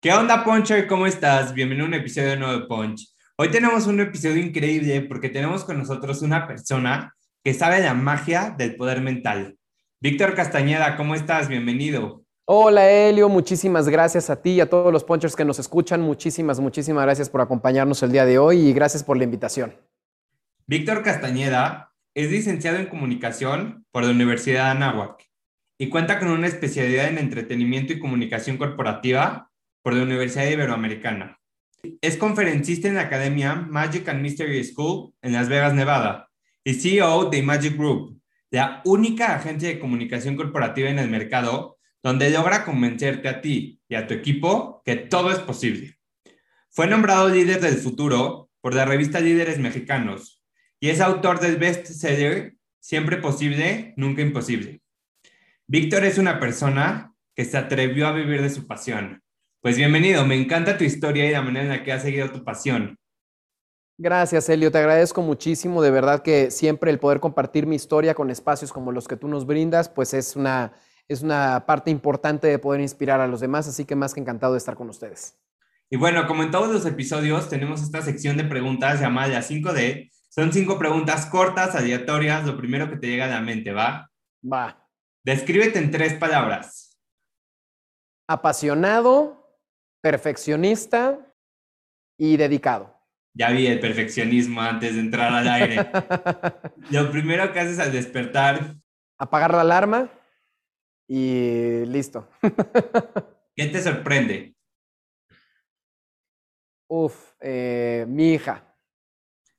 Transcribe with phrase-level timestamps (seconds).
[0.00, 0.86] ¿Qué onda, Puncher?
[0.86, 1.52] ¿Cómo estás?
[1.52, 3.08] Bienvenido a un episodio nuevo de Punch.
[3.36, 8.54] Hoy tenemos un episodio increíble porque tenemos con nosotros una persona que sabe la magia
[8.56, 9.58] del poder mental.
[9.98, 11.48] Víctor Castañeda, ¿cómo estás?
[11.48, 12.22] Bienvenido.
[12.44, 13.28] Hola, Elio.
[13.28, 16.00] Muchísimas gracias a ti y a todos los Punchers que nos escuchan.
[16.00, 19.74] Muchísimas, muchísimas gracias por acompañarnos el día de hoy y gracias por la invitación.
[20.68, 25.28] Víctor Castañeda es licenciado en comunicación por la Universidad de Anáhuac
[25.76, 29.47] y cuenta con una especialidad en entretenimiento y comunicación corporativa
[29.82, 31.38] por la Universidad Iberoamericana.
[32.00, 36.28] Es conferencista en la academia Magic and Mystery School en Las Vegas, Nevada,
[36.64, 38.20] y CEO de Magic Group,
[38.50, 43.94] la única agencia de comunicación corporativa en el mercado donde logra convencerte a ti y
[43.94, 45.96] a tu equipo que todo es posible.
[46.70, 50.42] Fue nombrado líder del futuro por la revista Líderes Mexicanos
[50.80, 54.80] y es autor del bestseller Siempre posible, nunca imposible.
[55.66, 59.22] Víctor es una persona que se atrevió a vivir de su pasión
[59.60, 62.44] pues bienvenido, me encanta tu historia y la manera en la que has seguido tu
[62.44, 62.96] pasión.
[64.00, 68.30] Gracias, Elio, te agradezco muchísimo, de verdad que siempre el poder compartir mi historia con
[68.30, 70.72] espacios como los que tú nos brindas, pues es una,
[71.08, 74.52] es una parte importante de poder inspirar a los demás, así que más que encantado
[74.52, 75.36] de estar con ustedes.
[75.90, 80.10] Y bueno, como en todos los episodios, tenemos esta sección de preguntas llamada 5D.
[80.28, 84.10] Son cinco preguntas cortas, aleatorias, lo primero que te llega a la mente, ¿va?
[84.44, 84.86] Va.
[85.24, 86.98] Descríbete en tres palabras.
[88.28, 89.47] Apasionado,
[90.00, 91.18] perfeccionista
[92.16, 92.98] y dedicado.
[93.34, 95.76] Ya vi el perfeccionismo antes de entrar al aire.
[96.90, 98.76] Lo primero que haces al despertar.
[99.18, 100.10] Apagar la alarma
[101.06, 102.28] y listo.
[103.54, 104.54] ¿Qué te sorprende?
[106.88, 108.74] Uf, eh, mi hija.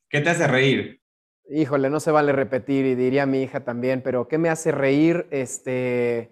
[0.09, 1.01] ¿Qué te hace reír?
[1.49, 5.27] Híjole, no se vale repetir y diría mi hija también, pero ¿qué me hace reír?
[5.31, 6.31] Este,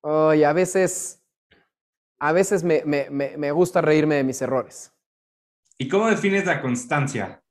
[0.00, 1.25] oye, a veces
[2.18, 4.92] a veces me, gusta reírme de mis errores.
[5.78, 7.42] ¿Y cómo defines la constancia?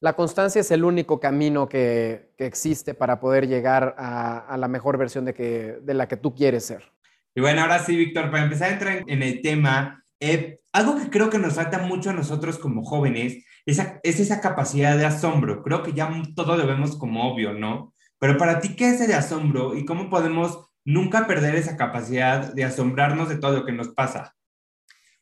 [0.00, 5.24] La constancia es el único camino que, existe para poder llegar a, la mejor versión
[5.24, 6.92] de, que, de la que tú quieres ser.
[7.34, 11.10] Y bueno, ahora sí, Víctor, para empezar a entrar en el tema, eh, algo que
[11.10, 15.62] creo que nos falta mucho a nosotros como jóvenes es, es esa capacidad de asombro.
[15.62, 17.92] Creo que ya todo lo vemos como obvio, ¿no?
[18.18, 22.64] Pero para ti, ¿qué es el asombro y cómo podemos nunca perder esa capacidad de
[22.64, 24.34] asombrarnos de todo lo que nos pasa.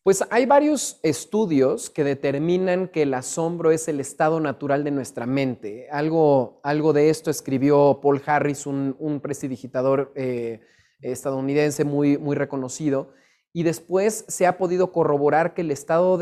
[0.05, 5.27] Pues hay varios estudios que determinan que el asombro es el estado natural de nuestra
[5.27, 5.89] mente.
[5.91, 10.61] Algo, algo de esto escribió Paul Harris, un, prestidigitador eh,
[11.01, 13.13] estadounidense muy, muy reconocido.
[13.53, 16.17] Y después se ha podido corroborar que el estado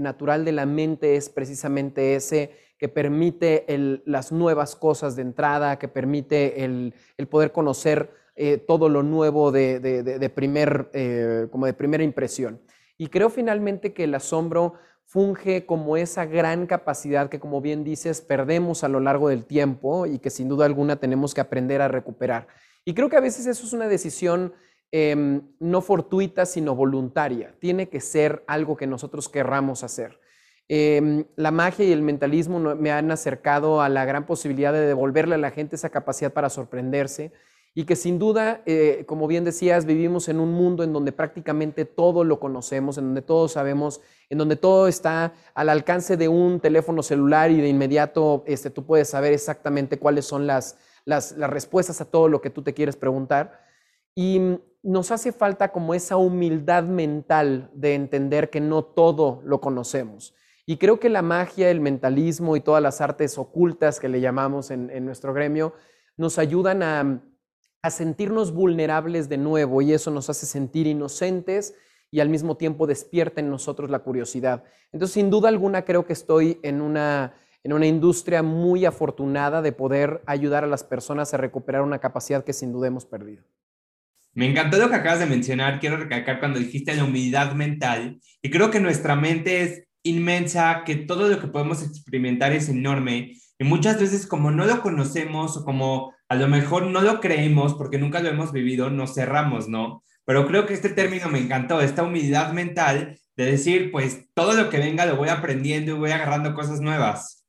[0.00, 3.64] natural de la mente es precisamente ese que permite
[4.04, 9.52] las nuevas cosas de entrada, que permite el, el poder conocer eh, todo lo nuevo
[9.52, 12.60] de, primer, eh, como de primera impresión.
[12.96, 18.22] Y creo finalmente que el asombro funge como esa gran capacidad que, como bien dices,
[18.22, 21.88] perdemos a lo largo del tiempo y que sin duda alguna tenemos que aprender a
[21.88, 22.46] recuperar.
[22.84, 24.54] Y creo que a veces eso es una decisión
[24.90, 27.54] em, no fortuita, sino voluntaria.
[27.58, 30.18] Tiene que ser algo que nosotros querramos hacer.
[30.68, 35.34] Em, la magia y el mentalismo me han acercado a la gran posibilidad de devolverle
[35.34, 37.32] a la gente esa capacidad para sorprenderse
[37.74, 41.86] y que sin duda, eh, como bien decías, vivimos en un mundo en donde prácticamente
[41.86, 46.60] todo lo conocemos, en donde todo sabemos, en donde todo está al alcance de un
[46.60, 51.48] teléfono celular y de inmediato este, tú puedes saber exactamente cuáles son las, las, las
[51.48, 53.64] respuestas a todo lo que tú te quieres preguntar.
[54.14, 60.34] Y nos hace falta como esa humildad mental de entender que no todo lo conocemos.
[60.66, 64.70] Y creo que la magia, el mentalismo y todas las artes ocultas que le llamamos
[64.70, 65.72] en, en nuestro gremio
[66.18, 67.22] nos ayudan a
[67.82, 71.74] a sentirnos vulnerables de nuevo y eso nos hace sentir inocentes
[72.12, 74.62] y al mismo tiempo despierta en nosotros la curiosidad.
[74.92, 77.34] Entonces, sin duda alguna, creo que estoy en una,
[77.64, 82.44] en una industria muy afortunada de poder ayudar a las personas a recuperar una capacidad
[82.44, 83.42] que sin duda hemos perdido.
[84.34, 88.50] Me encantó lo que acabas de mencionar, quiero recalcar cuando dijiste la humildad mental, y
[88.50, 93.64] creo que nuestra mente es inmensa, que todo lo que podemos experimentar es enorme, y
[93.64, 97.98] muchas veces como no lo conocemos o como a lo mejor no lo creemos porque
[97.98, 100.02] nunca lo hemos vivido, nos cerramos, ¿no?
[100.24, 104.70] pero creo que este término me encantó, esta humildad mental de decir, pues todo lo
[104.70, 107.44] que venga lo voy aprendiendo y voy agarrando cosas nuevas.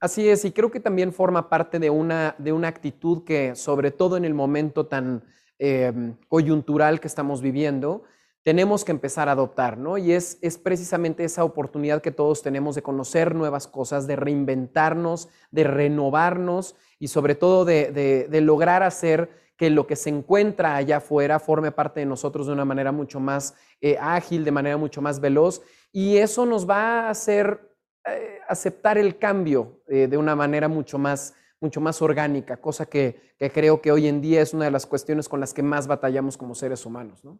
[0.00, 3.90] Así es, y creo que también forma parte de una, de una actitud que, sobre
[3.90, 5.24] todo en el momento tan
[5.58, 5.92] eh,
[6.28, 8.04] coyuntural que estamos viviendo,
[8.42, 9.98] tenemos que empezar a adoptar, ¿no?
[9.98, 15.28] Y es, es precisamente esa oportunidad que todos tenemos de conocer nuevas cosas, de reinventarnos,
[15.50, 20.98] de renovarnos y sobre todo de, de, lograr hacer que lo que se encuentra allá
[20.98, 25.02] afuera forme parte de nosotros de una manera mucho más eh, ágil, de manera mucho
[25.02, 25.60] más veloz.
[25.92, 27.76] Y eso nos va a hacer
[28.06, 33.34] eh, aceptar el cambio eh, de una manera mucho más, mucho más orgánica, cosa que,
[33.38, 35.86] que creo que hoy en día es una de las cuestiones con las que más
[35.86, 37.38] batallamos como seres humanos, ¿no?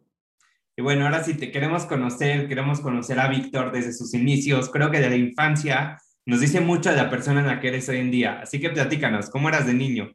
[0.75, 4.89] Y bueno, ahora sí te queremos conocer, queremos conocer a Víctor desde sus inicios, creo
[4.89, 7.97] que de la infancia, nos dice mucho de la persona en la que eres hoy
[7.97, 8.39] en día.
[8.41, 10.11] Así que platícanos, ¿cómo eras de niño?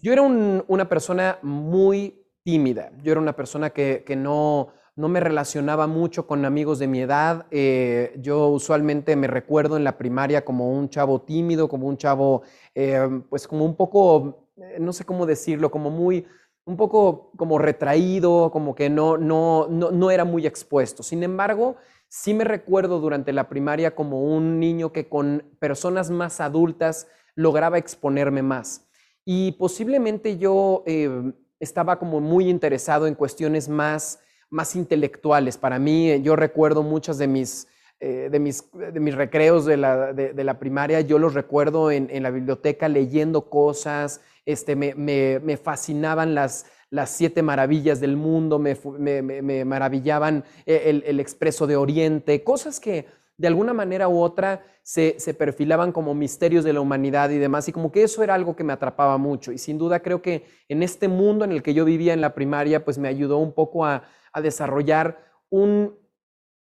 [0.00, 5.20] Yo era una persona muy tímida, yo era una persona que, que no, no me
[5.20, 7.46] relacionaba mucho con amigos de mi edad.
[7.50, 12.42] Eh, yo usualmente me recuerdo en la primaria como un chavo tímido, como un chavo,
[12.74, 16.26] eh, pues como un poco, eh, no sé cómo decirlo, como muy
[16.64, 21.02] un poco como retraído, como que no, no, no, era muy expuesto.
[21.02, 21.76] Sin embargo,
[22.08, 27.78] sí me recuerdo durante la primaria como un niño que con personas más adultas lograba
[27.78, 28.88] exponerme más.
[29.24, 34.20] Y posiblemente yo eh, estaba como muy interesado en cuestiones más,
[34.50, 35.58] más intelectuales.
[35.58, 37.66] Para mí, yo recuerdo muchas de mis,
[37.98, 42.08] eh, de mis, de mis recreos de la, de, la, primaria, yo los recuerdo en,
[42.10, 49.64] en la biblioteca leyendo cosas, este, me, fascinaban las, las siete maravillas del mundo, me,
[49.64, 53.06] maravillaban el, el, expreso de Oriente, cosas que
[53.36, 57.72] de alguna manera u otra se, perfilaban como misterios de la humanidad y demás, y
[57.72, 59.52] como que eso era algo que me atrapaba mucho.
[59.52, 62.34] Y sin duda creo que en este mundo en el que yo vivía en la
[62.34, 65.98] primaria, pues me ayudó un poco a, a desarrollar un,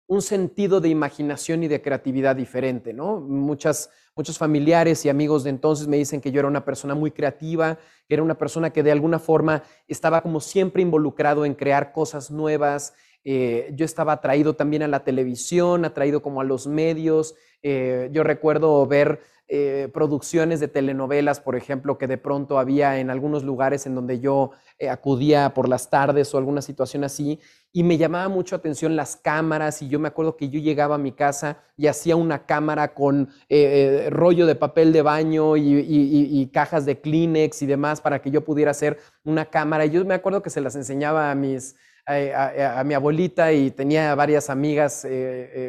[0.08, 3.20] un sentido de imaginación y de creatividad diferente, ¿no?
[3.20, 7.12] Muchas, muchos familiares y amigos de entonces me dicen que yo era una persona muy
[7.12, 11.92] creativa, que era una persona que de alguna forma estaba como siempre involucrado en crear
[11.92, 12.94] cosas nuevas.
[13.24, 17.36] Eh, yo estaba atraído también a la televisión, atraído como a los medios.
[17.62, 19.22] Eh, yo recuerdo ver
[19.56, 24.20] eh, producciones de telenovelas, por ejemplo, que de pronto había en algunos lugares en donde
[24.20, 27.40] yo eh, acudía por las tardes o alguna situación así,
[27.72, 30.98] y me llamaba mucho atención las cámaras, y yo me acuerdo que yo llegaba a
[30.98, 36.88] mi casa y hacía una cámara con eh, rollo de papel de baño y, cajas
[36.88, 39.86] de Kleenex y demás para que yo pudiera hacer una cámara.
[39.86, 45.08] Y yo me acuerdo que se las enseñaba a mi abuelita y tenía varias amigas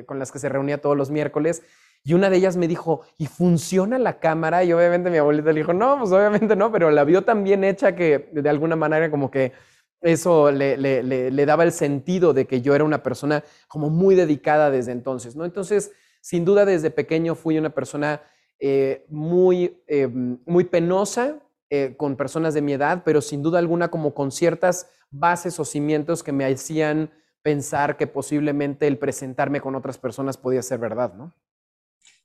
[0.06, 1.62] con las que se reunía todos los miércoles
[2.06, 4.62] y una de ellas me dijo, ¿y funciona la cámara?
[4.62, 7.64] Y obviamente mi abuelita le dijo, no, pues obviamente no, pero la vio tan bien
[7.64, 9.52] hecha que de alguna manera como que
[10.02, 14.70] eso le, le, daba el sentido de que yo era una persona como muy dedicada
[14.70, 15.46] desde entonces, ¿no?
[15.46, 18.20] Entonces, sin duda desde pequeño fui una persona
[18.60, 21.38] eh, muy, eh, muy penosa
[21.70, 25.64] eh, con personas de mi edad, pero sin duda alguna como con ciertas bases o
[25.64, 27.10] cimientos que me hacían
[27.40, 31.32] pensar que posiblemente el presentarme con otras personas podía ser verdad, ¿no?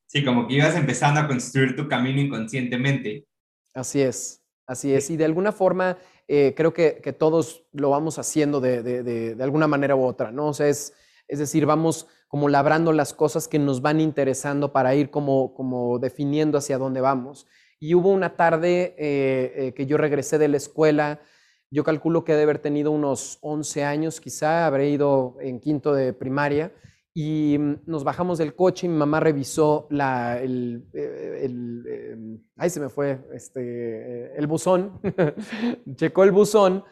[0.09, 3.27] Sí, como que ibas empezando a construir tu camino inconscientemente.
[3.75, 5.07] Así es, así es.
[5.11, 9.43] Y de alguna forma eh, creo que, que, todos lo vamos haciendo de, de, de,
[9.43, 10.47] alguna manera u otra, ¿no?
[10.47, 10.93] O sea, es,
[11.27, 15.99] es decir, vamos como labrando las cosas que nos van interesando para ir como, como
[15.99, 17.45] definiendo hacia dónde vamos.
[17.79, 21.21] Y hubo una tarde eh, eh, que yo regresé de la escuela,
[21.69, 26.13] yo calculo que debe haber tenido unos 11 años, quizá, habré ido en quinto de
[26.13, 26.73] primaria,
[27.21, 32.39] y mm, nos bajamos del coche y mi mamá revisó la, el, eh, el, em,
[32.55, 35.01] ahí se me fue, este, el buzón,
[35.95, 36.85] checó el buzón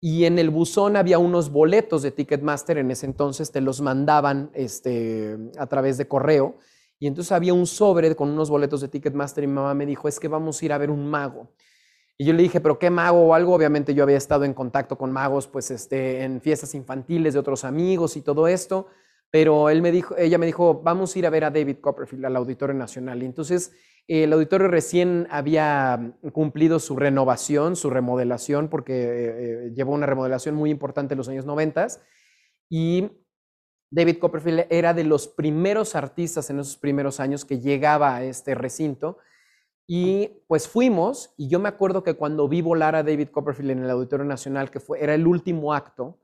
[0.00, 4.50] y en el buzón había unos boletos de Ticketmaster, en ese entonces te los mandaban
[4.54, 6.56] este, a través de correo
[6.98, 10.08] y entonces había un sobre con unos boletos de Ticketmaster y mi mamá me dijo,
[10.08, 11.50] es que vamos a ir a ver un mago.
[12.16, 13.52] Y yo le dije, pero qué mago o algo.
[13.52, 17.64] Obviamente yo había estado en contacto con magos, pues este, en fiestas infantiles de otros
[17.64, 18.86] amigos y todo esto
[19.34, 23.20] pero ella me dijo, vamos a ir a ver a David Copperfield al Auditorio Nacional.
[23.20, 23.72] Y entonces
[24.06, 30.54] el auditorio recién había cumplido su renovación, su remodelación, porque eh, eh, llevó una remodelación
[30.54, 31.88] muy importante en los años 90
[32.70, 33.10] y
[33.90, 38.54] David Copperfield era de los primeros artistas en esos primeros años que llegaba a este
[38.54, 39.18] recinto.
[39.84, 43.82] Y pues fuimos, y yo me acuerdo que cuando vi volar a David Copperfield en
[43.82, 46.20] el Auditorio Nacional, que fue, era el último acto,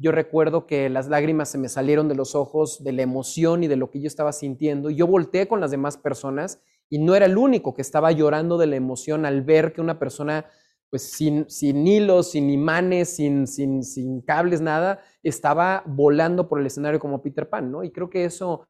[0.00, 3.68] yo recuerdo que las lágrimas se me salieron de los ojos de la emoción y
[3.68, 4.90] de lo que yo estaba sintiendo.
[4.90, 8.66] Yo volteé con las demás personas y no era el único que estaba llorando de
[8.66, 10.46] la emoción al ver que una persona
[10.88, 16.66] pues sin, sin hilos, sin imanes, sin, sin, sin cables, nada, estaba volando por el
[16.66, 17.84] escenario como Peter Pan, ¿no?
[17.84, 18.66] Y creo que eso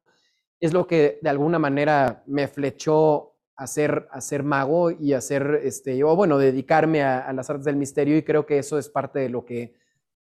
[0.59, 6.03] es lo que de alguna manera me flechó a ser, mago y a ser, este,
[6.03, 9.29] o bueno, dedicarme a, las artes del misterio y creo que eso es parte de
[9.29, 9.73] lo que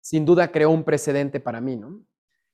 [0.03, 2.05] sin duda creó un precedente para mí, ¿no?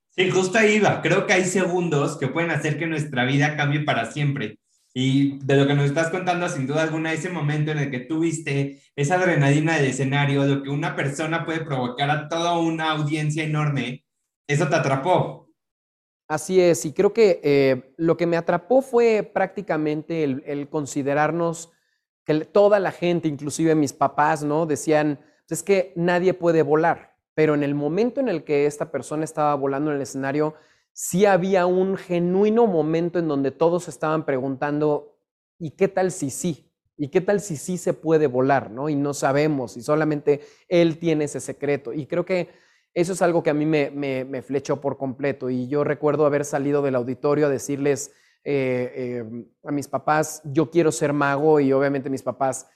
[0.09, 1.01] Sí, justo ahí va.
[1.01, 4.59] Creo que hay segundos que pueden hacer que nuestra vida cambie para siempre.
[4.93, 8.01] Y de lo que nos estás contando, sin duda alguna, ese momento en el que
[8.01, 12.91] tú viste esa adrenalina del escenario, lo que una persona puede provocar a toda una
[12.91, 14.05] audiencia enorme,
[14.47, 15.49] eso te atrapó.
[16.27, 21.71] Así es, y creo que eh, lo que me atrapó fue prácticamente el, el, considerarnos
[22.25, 24.67] que toda la gente, inclusive mis papás, ¿no?
[24.67, 27.08] Decían, pues es que nadie puede volar,
[27.39, 30.55] pero en el momento en el que esta persona estaba volando en el escenario,
[30.91, 35.15] sí había un genuino momento en donde todos estaban preguntando,
[35.57, 36.69] ¿y qué tal si sí?
[36.97, 38.71] ¿Y qué tal si sí se puede volar?
[38.71, 38.89] ¿no?
[38.89, 41.93] Y no sabemos, y solamente él tiene ese secreto.
[41.93, 42.49] Y creo que
[42.93, 45.49] eso es algo que a mí me, me, flechó por completo.
[45.49, 48.11] Y yo recuerdo haber salido del auditorio a decirles
[48.43, 48.91] eh,
[49.23, 52.67] eh, a mis papás, yo quiero ser mago, y obviamente mis papás,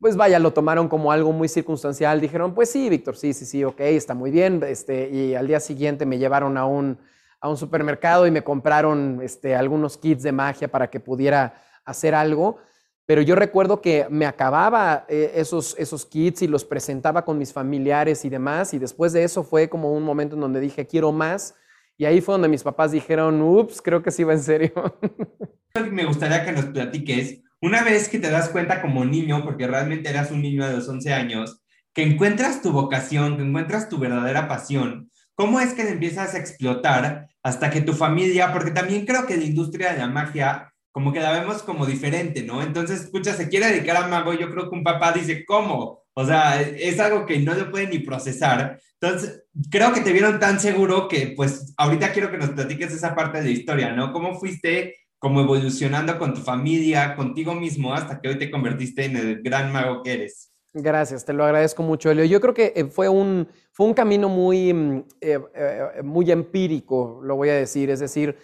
[0.00, 2.20] pues vaya, lo tomaron como algo muy circunstancial.
[2.20, 4.62] Dijeron, pues sí, Víctor, sí, sí, sí, ok, está muy bien.
[4.66, 6.98] Este, y al día siguiente me llevaron a un,
[7.38, 11.54] a un supermercado y me compraron este, algunos kits de magia para que pudiera
[11.84, 12.56] hacer algo.
[13.04, 17.52] Pero yo recuerdo que me acababa eh, esos, esos kits y los presentaba con mis
[17.52, 18.72] familiares y demás.
[18.72, 21.54] Y después de eso fue como un momento en donde dije, quiero más.
[21.98, 24.72] Y ahí fue donde mis papás dijeron, ups, creo que sí va en serio.
[25.92, 30.08] Me gustaría que nos platiques, una vez que te das cuenta como niño, porque realmente
[30.08, 31.62] eras un niño de los 11 años,
[31.92, 37.28] que encuentras tu vocación, que encuentras tu verdadera pasión, ¿cómo es que empiezas a explotar
[37.42, 41.20] hasta que tu familia, porque también creo que la industria de la magia como que
[41.20, 42.62] la vemos como diferente, ¿no?
[42.62, 46.02] Entonces, escucha, se quiere dedicar a mago, yo creo que un papá dice, ¿cómo?
[46.14, 48.80] O sea, es algo que no lo puede ni procesar.
[49.00, 53.14] Entonces, creo que te vieron tan seguro que, pues, ahorita quiero que nos platiques esa
[53.14, 54.12] parte de la historia, ¿no?
[54.12, 59.16] ¿Cómo fuiste como evolucionando con tu familia, contigo mismo, hasta que hoy te convertiste en
[59.16, 60.50] el gran mago que eres?
[60.72, 62.24] Gracias, te lo agradezco mucho, Elio.
[62.24, 67.20] Yo creo que eh, fue un, fue un camino muy, mm, eh, eh, muy empírico,
[67.22, 67.90] lo voy a decir.
[67.90, 68.36] Es decir,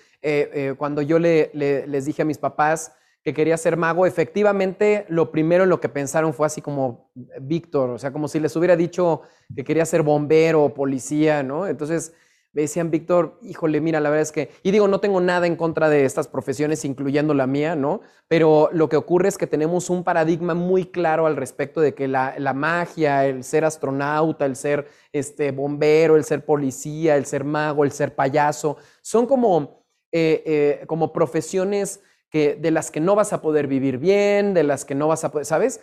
[0.76, 2.92] cuando yo le, les dije a mis papás
[3.23, 7.90] que quería ser mago, efectivamente lo primero en lo que pensaron fue así como Víctor,
[7.90, 9.23] o sea, como si les hubiera dicho
[9.54, 11.68] que quería ser bombero o policía, ¿no?
[11.68, 12.12] Entonces,
[12.57, 15.57] me decían, Víctor, híjole, mira, la verdad es que, y digo, no tengo nada en
[15.57, 18.01] contra de estas profesiones, incluyendo la mía, ¿no?
[18.29, 22.09] Pero lo que ocurre es que tenemos un paradigma muy claro al respecto de que
[22.09, 27.45] la, la magia, el ser astronauta, el ser este, bombero, el ser policía, el ser
[27.45, 33.15] mago, el ser payaso, son como, eh, eh, como profesiones que, de las que no
[33.15, 35.83] vas a poder vivir bien, de las que no vas a poder, ¿sabes?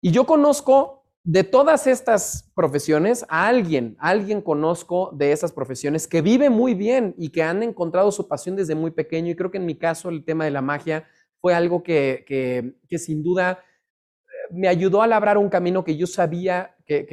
[0.00, 0.97] Y yo conozco
[1.30, 7.14] de todas estas profesiones, a alguien, alguien conozco de esas profesiones que vive muy bien
[7.18, 9.30] y que han encontrado su pasión desde muy pequeño.
[9.30, 11.06] Y creo que en mi caso el tema de la magia
[11.42, 16.06] fue algo que, que, sin duda eh, me ayudó a labrar un camino que yo
[16.06, 17.04] sabía que,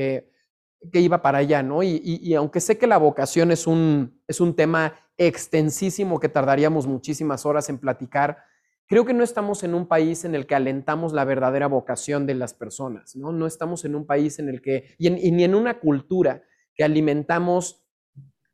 [0.93, 1.84] que, iba para allá, ¿no?
[1.84, 6.29] Y, y, y, aunque sé que la vocación es un, es un tema extensísimo que
[6.29, 8.38] tardaríamos muchísimas horas en platicar,
[8.88, 12.36] Creo que no estamos en un país en el que alentamos la verdadera vocación de
[12.36, 13.32] las personas, ¿no?
[13.32, 16.44] No estamos en un país en el que, y, ni en una cultura
[16.75, 17.84] que alimentamos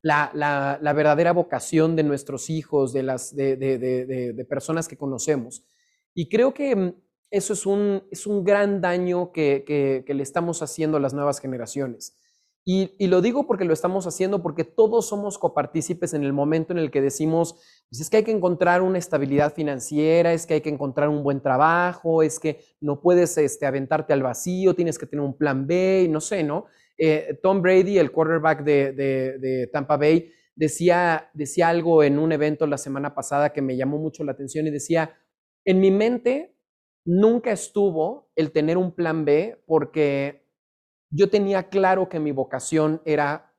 [0.02, 5.66] la, verdadera vocación de nuestros hijos, de las de, de, de, personas que conocemos.
[6.14, 6.94] Y creo que mm,
[7.30, 11.14] eso es un, es un gran daño que, que, que le estamos haciendo a las
[11.14, 12.16] nuevas generaciones.
[12.64, 16.80] Y, lo digo porque lo estamos haciendo, porque todos somos copartícipes en el momento en
[16.80, 17.56] el que decimos,
[17.90, 21.24] pues es que hay que encontrar una estabilidad financiera, es que hay que encontrar un
[21.24, 25.66] buen trabajo, es que no puedes este, aventarte al vacío, tienes que tener un plan
[25.66, 26.66] B, y no sé, ¿no?
[27.00, 32.68] Eh, Tom Brady, el quarterback de, de, Tampa Bay, decía, decía algo en un evento
[32.68, 35.18] la semana pasada que me llamó mucho la atención y decía,
[35.66, 36.56] en mi mente
[37.04, 40.41] nunca estuvo el tener un plan B porque
[41.12, 43.54] yo tenía claro que mi vocación era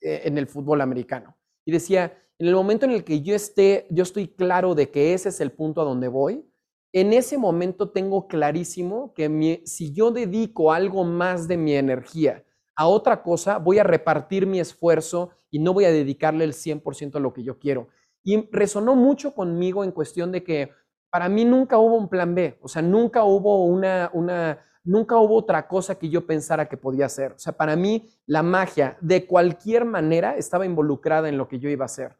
[0.00, 1.36] eh, en el fútbol americano.
[1.64, 5.14] Y decía, en el momento en el que yo esté, yo estoy claro de que
[5.14, 6.44] ese es el punto a donde voy,
[6.92, 12.88] en ese momento tengo clarísimo que si yo dedico algo más de mi energía a
[12.88, 17.20] otra cosa, voy a repartir mi esfuerzo y no voy a dedicarle el 100% a
[17.20, 17.88] lo que yo quiero.
[18.22, 20.70] Y resonó mucho conmigo en cuestión de que
[21.10, 25.36] para mí nunca hubo un plan B, o sea, nunca hubo una, una, nunca hubo
[25.36, 27.32] otra cosa que yo pensara que podía hacer.
[27.32, 31.68] O sea, para mí la magia de cualquier manera estaba involucrada en lo que yo
[31.68, 32.16] iba a hacer.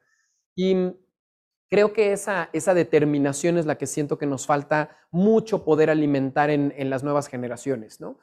[0.55, 0.93] Y
[1.71, 6.51] creo que esa, esa determinación es la que siento que nos falta mucho poder alimentar
[6.51, 8.19] en, las nuevas generaciones, ¿no?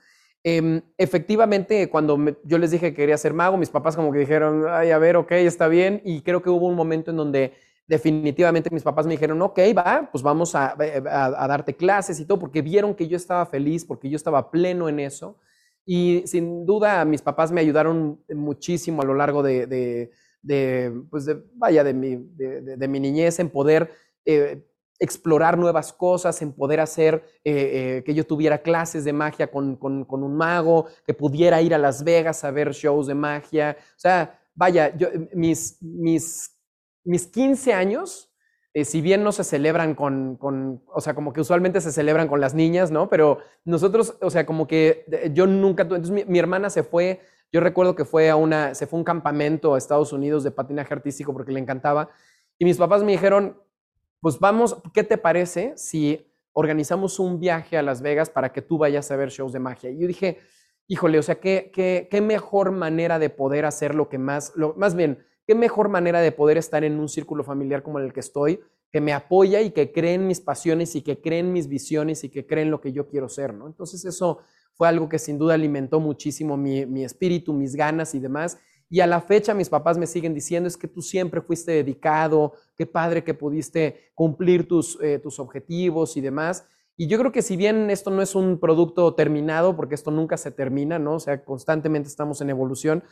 [0.46, 4.66] Em, efectivamente, cuando yo les dije que quería ser mago, mis papás como que dijeron,
[4.70, 6.02] ay, a ver, ok, está bien.
[6.04, 7.54] Y creo que hubo un momento en donde
[7.88, 12.62] definitivamente mis papás me dijeron, ok, va, pues vamos a, darte clases y todo, porque
[12.62, 15.38] vieron que yo estaba feliz, porque yo estaba pleno en eso.
[15.86, 20.12] Y sin duda mis papás me ayudaron muchísimo a lo largo de,
[21.10, 23.92] pues de vaya, de mi, de, mi niñez en poder
[24.26, 24.66] eh,
[25.00, 29.76] explorar nuevas cosas, en poder hacer eh, eh, que yo tuviera clases de magia con,
[29.76, 33.76] con, un mago, que pudiera ir a Las Vegas a ver shows de magia.
[33.80, 34.96] O sea, vaya,
[35.34, 36.53] mis, mis,
[37.04, 38.34] mis 15 años,
[38.74, 40.40] eh, si bien no se celebran con,
[40.88, 43.10] o sea, como que usualmente se celebran con las niñas, ¿no?
[43.10, 47.60] Pero nosotros, o sea, como que yo nunca, entonces mi, mi hermana se fue, yo
[47.60, 50.94] recuerdo que fue a una, se fue a un campamento a Estados Unidos de patinaje
[50.94, 52.10] artístico porque le encantaba.
[52.58, 53.62] Y mis papás me dijeron,
[54.22, 58.78] pues vamos, ¿qué te parece si organizamos un viaje a Las Vegas para que tú
[58.78, 59.92] vayas a ver shows de magia?
[59.92, 60.40] Y yo dije,
[60.88, 64.74] híjole, o sea, ¿qué, qué, qué mejor manera de poder hacer lo que más, lo,
[64.76, 68.20] más bien, qué mejor manera de poder estar en un círculo familiar como el que
[68.20, 68.60] estoy,
[68.92, 72.24] que me apoya y que cree en mis pasiones y que cree en mis visiones
[72.24, 73.68] y que cree en lo que yo quiero ser, ¿no?
[73.68, 74.40] Entonces eso
[74.76, 78.60] fue algo que sin duda alimentó muchísimo mi, espíritu, mis ganas y demás.
[78.90, 82.54] Y a la fecha mis papás me siguen diciendo es que tú siempre fuiste dedicado,
[82.76, 86.68] qué padre que pudiste cumplir tus, eh, tus objetivos y demás.
[86.96, 90.38] Y yo creo que si bien esto no es un producto terminado, porque esto nunca
[90.38, 91.16] se termina, ¿no?
[91.16, 93.04] O sea, constantemente estamos en evolución,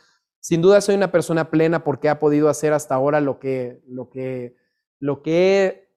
[0.42, 4.10] sin duda soy una persona plena porque ha podido hacer hasta ahora lo que, lo
[4.10, 4.56] que,
[4.98, 5.88] lo que, he,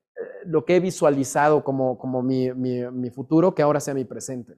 [0.46, 4.54] lo que he visualizado como, como mi, mi, futuro, que ahora sea mi presente.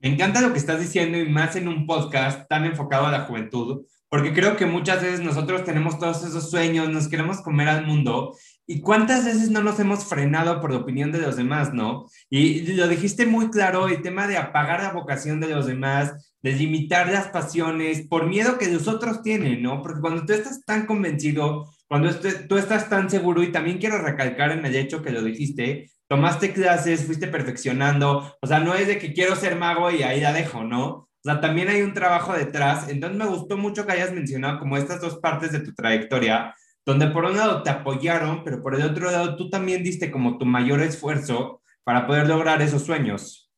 [0.00, 3.26] Me encanta lo que estás diciendo y más en un podcast tan enfocado a la
[3.26, 7.86] juventud, porque creo que muchas veces nosotros tenemos todos esos sueños, nos queremos comer al
[7.86, 8.34] mundo
[8.70, 12.06] y cuántas veces no nos hemos frenado por la opinión de los demás, ¿no?
[12.28, 16.52] Y lo dijiste muy claro, el tema de apagar la vocación de los demás, de
[16.52, 19.80] limitar las pasiones por miedo que los otros tienen, ¿no?
[19.80, 22.10] Porque cuando tú estás tan convencido, cuando
[22.46, 26.52] tú estás tan seguro, y también quiero recalcar en el hecho que lo dijiste, tomaste
[26.52, 30.34] clases, fuiste perfeccionando, o sea, no es de que quiero ser mago y ahí la
[30.34, 30.88] dejo, ¿no?
[30.88, 32.88] O sea, también hay un trabajo detrás.
[32.90, 36.54] Entonces me gustó mucho que hayas mencionado como estas dos partes de tu trayectoria,
[36.88, 40.38] donde por un lado te apoyaron, pero por el otro lado tú también diste como
[40.38, 43.52] tu mayor esfuerzo para poder lograr esos sueños.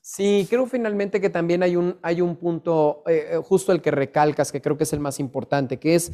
[0.00, 3.92] Sí, creo finalmente que también hay un, hay un punto, eh, eh, justo el que
[3.92, 6.10] recalcas, que creo que es el más importante, que es,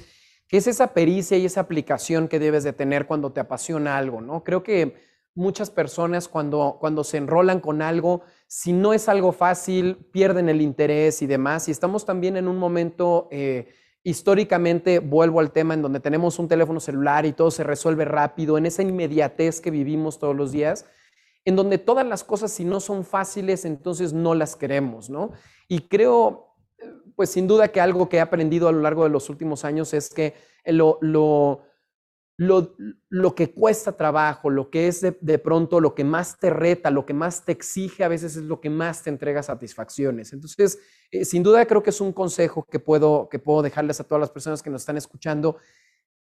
[0.46, 4.20] que es esa pericia y esa aplicación que debes de tener cuando te apasiona algo,
[4.20, 4.44] ¿no?
[4.44, 4.94] Creo que
[5.34, 10.60] muchas personas cuando, cuando se enrolan con algo, si no es algo fácil, pierden el
[10.60, 11.66] interés y demás.
[11.68, 13.72] Y estamos también en un momento, eh,
[14.08, 18.56] históricamente, vuelvo al tema, en donde tenemos un teléfono celular y todo se resuelve rápido,
[18.56, 20.86] en esa inmediatez que vivimos todos los días,
[21.44, 25.32] en donde todas las cosas, si no son fáciles, entonces no las queremos, ¿no?
[25.68, 26.54] Y creo,
[27.16, 29.92] pues sin duda que algo que he aprendido a lo largo de los últimos años
[29.92, 30.32] es que
[30.64, 31.60] lo, lo
[32.38, 37.04] lo, que cuesta trabajo, lo que es de, pronto lo que más te reta, lo
[37.04, 40.32] que más te exige, a veces es lo que más te entrega satisfacciones.
[40.32, 40.78] Entonces,
[41.10, 44.20] eh, sin duda creo que es un consejo que puedo, que puedo dejarles a todas
[44.20, 45.56] las personas que nos están escuchando.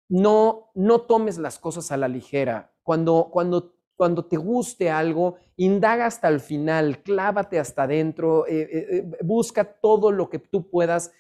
[0.08, 2.76] No, no tomes las cosas a la ligera.
[2.84, 9.18] Cuando, cuando, cuando te guste algo, indaga hasta el final, clávate hasta adentro, eh, eh,
[9.24, 11.12] busca todo lo que tú puedas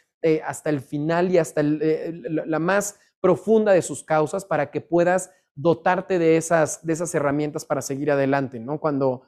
[0.45, 6.19] hasta el final y hasta la más profunda de sus causas para que puedas dotarte
[6.19, 8.81] de esas, de esas herramientas para seguir adelante, ¿no?
[8.81, 9.21] Cuando,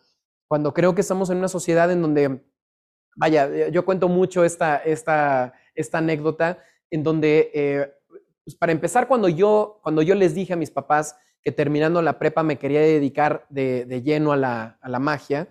[0.49, 2.43] cuando creo que estamos en una sociedad en donde,
[3.15, 6.59] vaya, eh, yo cuento mucho esta, esta, esta anécdota
[6.91, 7.93] en donde, eh,
[8.43, 12.19] pues para empezar, cuando yo, cuando yo les dije a mis papás que terminando la
[12.19, 15.47] prepa me quería dedicar de, de lleno a la, a la magia,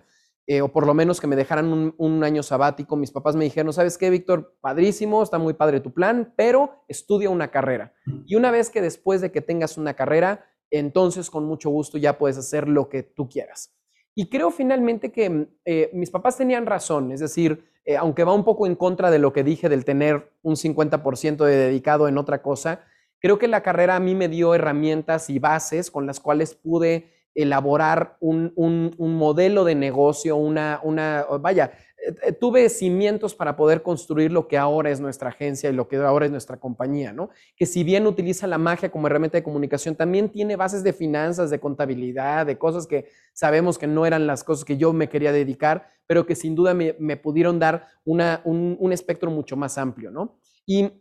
[0.47, 2.95] eh, o por lo menos que me dejaran un, año sabático.
[2.95, 4.55] Mis papás me dijeron, ¿sabes qué, Víctor?
[4.61, 7.93] Padrísimo, está muy padre tu plan, pero estudia una carrera.
[8.27, 12.17] Y una vez que después de que tengas una carrera, entonces con mucho gusto ya
[12.17, 13.73] puedes hacer lo que tú quieras.
[14.13, 18.45] Y creo finalmente que eh, mis papás tenían razón, es decir, eh, aunque va un
[18.45, 22.41] poco en contra de lo que dije del tener un 50% de dedicado en otra
[22.41, 22.85] cosa,
[23.19, 27.14] creo que la carrera a mí me dio herramientas y bases con las cuales pude
[27.35, 28.53] elaborar un,
[28.97, 31.73] modelo de negocio, una, una, vaya,
[32.23, 35.97] eh, tuve cimientos para poder construir lo que ahora es nuestra agencia y lo que
[35.97, 37.29] ahora es nuestra compañía, ¿no?
[37.57, 41.49] Que si bien utiliza la magia como herramienta de comunicación, también tiene bases de finanzas,
[41.49, 45.31] de contabilidad, de cosas que sabemos que no eran las cosas que yo me quería
[45.31, 50.09] dedicar, pero que sin duda me, pudieron dar una, un, un espectro mucho más amplio,
[50.09, 50.37] ¿no?
[50.65, 50.91] Y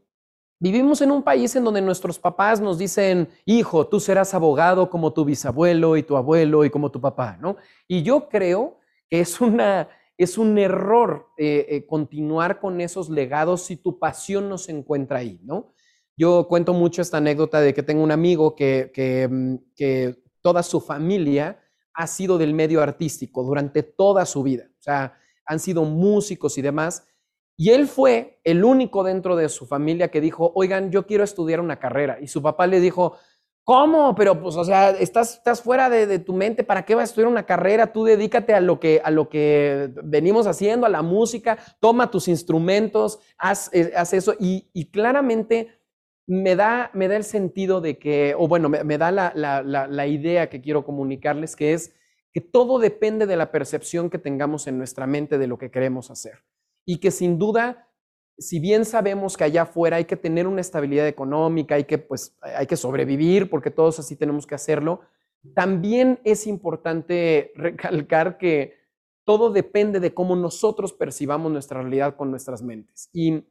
[0.64, 5.12] Vivimos en un país en donde nuestros papás nos dicen, hijo, tú serás abogado como
[5.12, 7.58] tu bisabuelo y tu abuelo y como tu papá, ¿no?
[7.86, 8.78] Y yo creo
[9.10, 14.48] que es una, es un error eh, eh, continuar con esos legados si tu pasión
[14.48, 15.74] no se encuentra ahí, ¿no?
[16.16, 20.62] Yo cuento mucho esta anécdota de que tengo un amigo que, que, mm, que toda
[20.62, 21.60] su familia
[21.92, 24.70] ha sido del medio artístico durante toda su vida.
[24.78, 25.12] O sea,
[25.44, 27.06] han sido músicos y demás.
[27.56, 31.60] Y él fue el único dentro de su familia que dijo, oigan, yo quiero estudiar
[31.60, 32.18] una carrera.
[32.20, 33.16] Y su papá le dijo,
[33.62, 34.14] ¿cómo?
[34.16, 37.28] Pero pues, o sea, estás, estás fuera de, tu mente, ¿para qué vas a estudiar
[37.28, 37.92] una carrera?
[37.92, 42.26] Tú dedícate a lo que, a lo que venimos haciendo, a la música, toma tus
[42.26, 44.34] instrumentos, haz, eh, eso.
[44.40, 45.80] Y, claramente
[46.26, 50.48] me da, me da el sentido de que, o bueno, me, da la, la idea
[50.48, 51.94] que quiero comunicarles, que es
[52.32, 56.10] que todo depende de la percepción que tengamos en nuestra mente de lo que queremos
[56.10, 56.42] hacer
[56.84, 57.88] y que sin duda,
[58.38, 62.36] si bien sabemos que allá afuera hay que tener una estabilidad económica, hay que, pues,
[62.40, 65.00] hay que sobrevivir, porque todos así tenemos que hacerlo,
[65.54, 68.74] también es importante recalcar que
[69.24, 73.08] todo depende de cómo nosotros percibamos nuestra realidad con nuestras mentes.
[73.12, 73.44] Y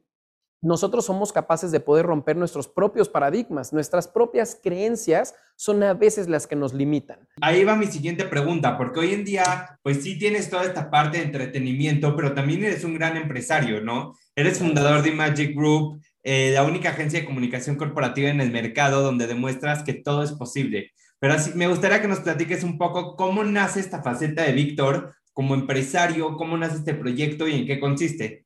[0.64, 6.26] nosotros somos capaces de poder romper nuestros propios paradigmas, nuestras propias creencias son a veces
[6.26, 7.28] las que nos limitan.
[7.42, 11.18] Ahí va mi siguiente pregunta, porque hoy en día, pues sí tienes toda esta parte
[11.18, 14.14] de entretenimiento, pero también eres un gran empresario, ¿no?
[14.34, 19.02] Eres fundador de Magic Group, eh, la única agencia de comunicación corporativa en el mercado
[19.02, 20.92] donde demuestras que todo es posible.
[21.18, 25.14] Pero así, me gustaría que nos platiques un poco cómo nace esta faceta de Víctor
[25.34, 28.43] como empresario, cómo nace este proyecto y en qué consiste.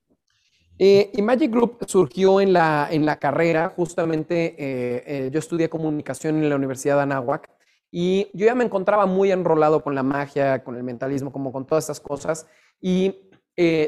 [0.79, 5.69] Eh, y Magic Group surgió en la, en la carrera, justamente eh, eh, yo estudié
[5.69, 7.51] comunicación en la Universidad de Anáhuac
[7.91, 11.67] y yo ya me encontraba muy enrolado con la magia, con el mentalismo, como con
[11.67, 12.47] todas estas cosas.
[12.81, 13.25] Y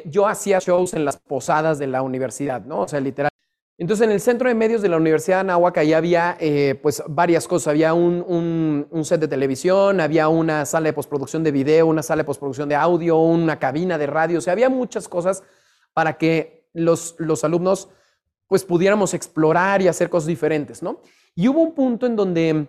[0.07, 2.81] yo hacía shows en las posadas de la universidad, ¿no?
[2.81, 3.31] O sea, literal.
[3.79, 6.37] Entonces, en el centro de medios de la Universidad de Anáhuac, ahí había
[6.83, 7.69] pues varias cosas.
[7.69, 12.03] Había un, un, un, set de televisión, había una sala de postproducción de video, una
[12.03, 14.39] sala de postproducción de audio, una cabina de radio.
[14.39, 15.45] O sea, había muchas cosas
[15.93, 17.89] para que los, alumnos
[18.47, 21.01] pues pudiéramos explorar y hacer cosas diferentes, ¿no?
[21.35, 22.69] Y hubo un punto en donde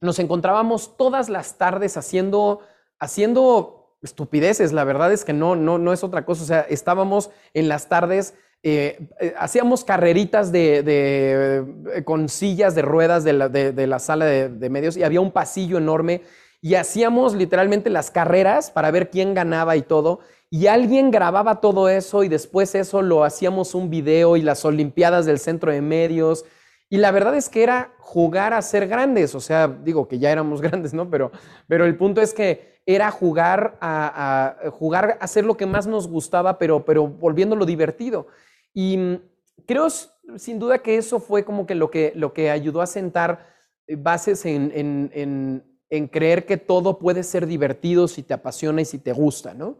[0.00, 2.60] nos encontrábamos todas las tardes haciendo,
[2.98, 7.30] haciendo estupideces, la verdad es que no, no, no es otra cosa, o sea, estábamos
[7.54, 13.98] en las tardes, eh, eh, hacíamos carreritas de, eh, con sillas de ruedas de la,
[13.98, 16.22] sala de medios y había un pasillo enorme
[16.60, 20.20] y hacíamos literalmente las carreras para ver quién ganaba y todo.
[20.50, 25.26] Y alguien grababa todo eso y después eso lo hacíamos un video y las Olimpiadas
[25.26, 26.46] del Centro de Medios.
[26.88, 30.30] Y la verdad es que era jugar a ser grandes, o sea, digo que ya
[30.30, 31.10] éramos grandes, ¿no?
[31.10, 31.30] Pero,
[31.66, 36.08] pero el punto es que era jugar a, jugar a hacer lo que más nos
[36.08, 38.28] gustaba, pero, pero volviéndolo divertido.
[38.72, 39.20] Y mm,
[39.66, 43.46] creo sin duda que eso fue como que lo que, lo que ayudó a sentar
[43.86, 48.98] bases en, en, en creer que todo puede ser divertido si te apasiona y si
[48.98, 49.78] te gusta, ¿no?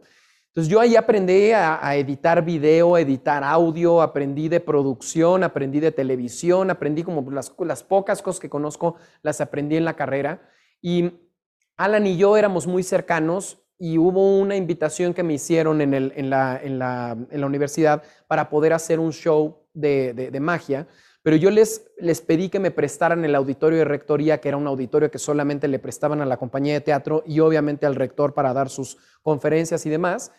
[0.49, 6.71] Entonces yo ahí aprendí a, editar video, editar audio, aprendí de producción, aprendí de televisión,
[6.71, 10.41] aprendí como las, pocas cosas que conozco, las aprendí en la carrera.
[10.81, 11.11] Y
[11.77, 17.15] Alan y yo éramos muy cercanos y hubo una invitación que me hicieron en, la,
[17.31, 20.87] universidad para poder hacer un show de, magia,
[21.21, 24.67] pero yo les, les pedí que me prestaran el auditorio de rectoría, que era un
[24.67, 28.53] auditorio que solamente le prestaban a la compañía de teatro y obviamente al rector para
[28.53, 30.31] dar sus conferencias y demás,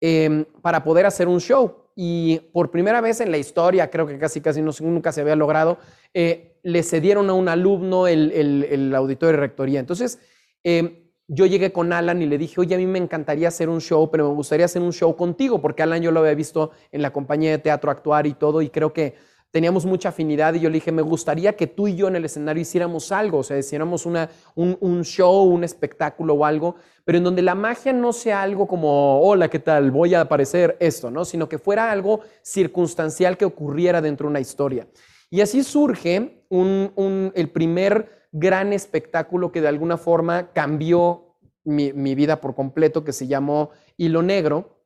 [0.00, 1.84] em, para poder hacer un show.
[1.94, 5.78] Y por primera vez en la historia, creo que casi casi nunca se había logrado,
[6.12, 9.78] eh, le cedieron a un alumno el, el, auditorio de rectoría.
[9.78, 10.18] Entonces,
[10.64, 13.80] em, yo llegué con Alan y le dije, oye, a mí me encantaría hacer un
[13.80, 17.02] show, pero me gustaría hacer un show contigo, porque Alan yo lo había visto en
[17.02, 19.14] la compañía de teatro actuar y todo, y creo que
[19.54, 22.24] teníamos mucha afinidad y yo le dije, me gustaría que tú y yo en el
[22.24, 27.22] escenario hiciéramos algo, o sea, hiciéramos una, un, show, un espectáculo o algo, pero en
[27.22, 29.92] donde la magia no sea algo como, hola, ¿qué tal?
[29.92, 31.24] Voy a aparecer esto, ¿no?
[31.24, 34.88] Sino que fuera algo circunstancial que ocurriera dentro de una historia.
[35.30, 42.16] Y así surge un, el primer gran espectáculo que de alguna forma cambió mi, mi
[42.16, 44.80] vida por completo, que se llamó Hilo Negro.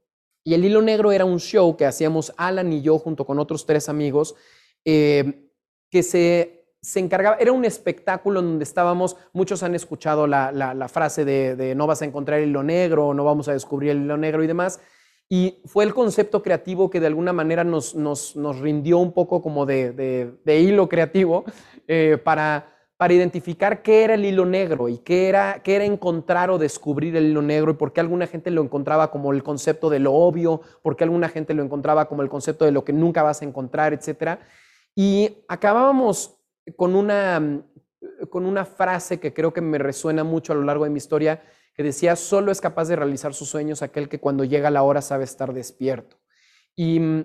[0.45, 3.65] Y el Hilo Negro era un show que hacíamos Alan y yo junto con otros
[3.65, 4.35] tres amigos,
[4.91, 5.51] eh,
[5.91, 10.89] que se, se, encargaba, era un espectáculo en donde estábamos, muchos han escuchado la, la,
[10.89, 14.17] frase de, no vas a encontrar el hilo negro, no vamos a descubrir el hilo
[14.17, 14.81] negro y demás,
[15.29, 19.43] y fue el concepto creativo que de alguna manera nos, nos, nos rindió un poco
[19.43, 21.45] como de, de, hilo creativo
[21.87, 26.49] eh, para, para identificar qué era el hilo negro y qué era, qué era encontrar
[26.51, 29.91] o descubrir el hilo negro y por qué alguna gente lo encontraba como el concepto
[29.91, 32.95] de lo obvio, por qué alguna gente lo encontraba como el concepto de lo que
[32.95, 34.41] nunca vas a encontrar, etcétera.
[35.01, 36.41] Y acabábamos
[36.75, 37.63] con una,
[38.31, 41.41] con una frase que creo que me resuena mucho a lo largo de mi historia,
[41.73, 45.01] que decía, solo es capaz de realizar sus sueños aquel que cuando llega la hora
[45.01, 46.17] sabe estar despierto.
[46.75, 47.25] Y mm,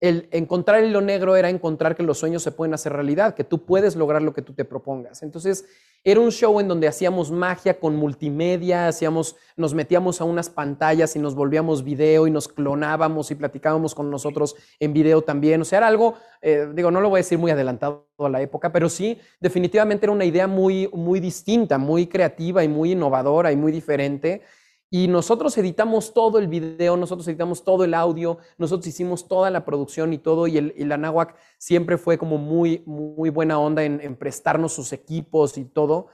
[0.00, 3.44] el encontrar el hilo negro era encontrar que los sueños se pueden hacer realidad, que
[3.44, 5.22] tú puedes lograr lo que tú te propongas.
[5.22, 5.66] Entonces,
[6.06, 11.16] era un show en donde hacíamos magia con multimedia, hacíamos, nos metíamos a unas pantallas
[11.16, 15.60] y nos volvíamos video y nos clonábamos y platicábamos con nosotros en video también.
[15.62, 18.40] O sea, era algo, eh, digo, no lo voy a decir muy adelantado a la
[18.40, 23.50] época, pero sí, definitivamente era una idea muy, muy distinta, muy creativa y muy innovadora
[23.50, 24.42] y muy diferente.
[24.88, 29.64] Y nosotros editamos todo el video, nosotros editamos todo el audio, nosotros hicimos toda la
[29.64, 34.72] producción y todo, y, el, la siempre fue como muy, muy buena onda en, prestarnos
[34.72, 36.06] sus equipos y todo.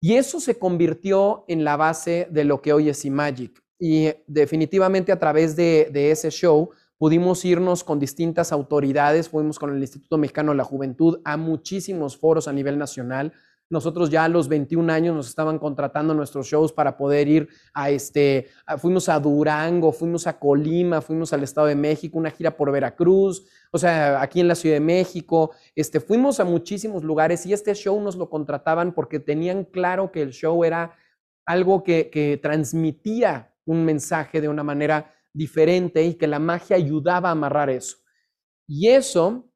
[0.00, 3.62] Y eso se convirtió en la base de lo que hoy es Imagic.
[3.78, 9.74] Y definitivamente a través de, de ese show pudimos irnos con distintas autoridades, fuimos con
[9.74, 13.32] el Instituto Mexicano de la Juventud a muchísimos foros a nivel nacional,
[13.70, 17.88] nosotros ya a los 21 años nos estaban contratando nuestros shows para poder ir a
[17.88, 22.72] este, fuimos a Durango, fuimos a Colima, fuimos al Estado de México, una gira por
[22.72, 27.52] Veracruz, o sea, aquí en la Ciudad de México, este, fuimos a muchísimos lugares y
[27.52, 30.96] este show nos lo contrataban porque tenían claro que el show era
[31.46, 37.28] algo que, que transmitía un mensaje de una manera diferente y que la magia ayudaba
[37.28, 37.98] a amarrar eso.
[38.66, 39.49] Y eso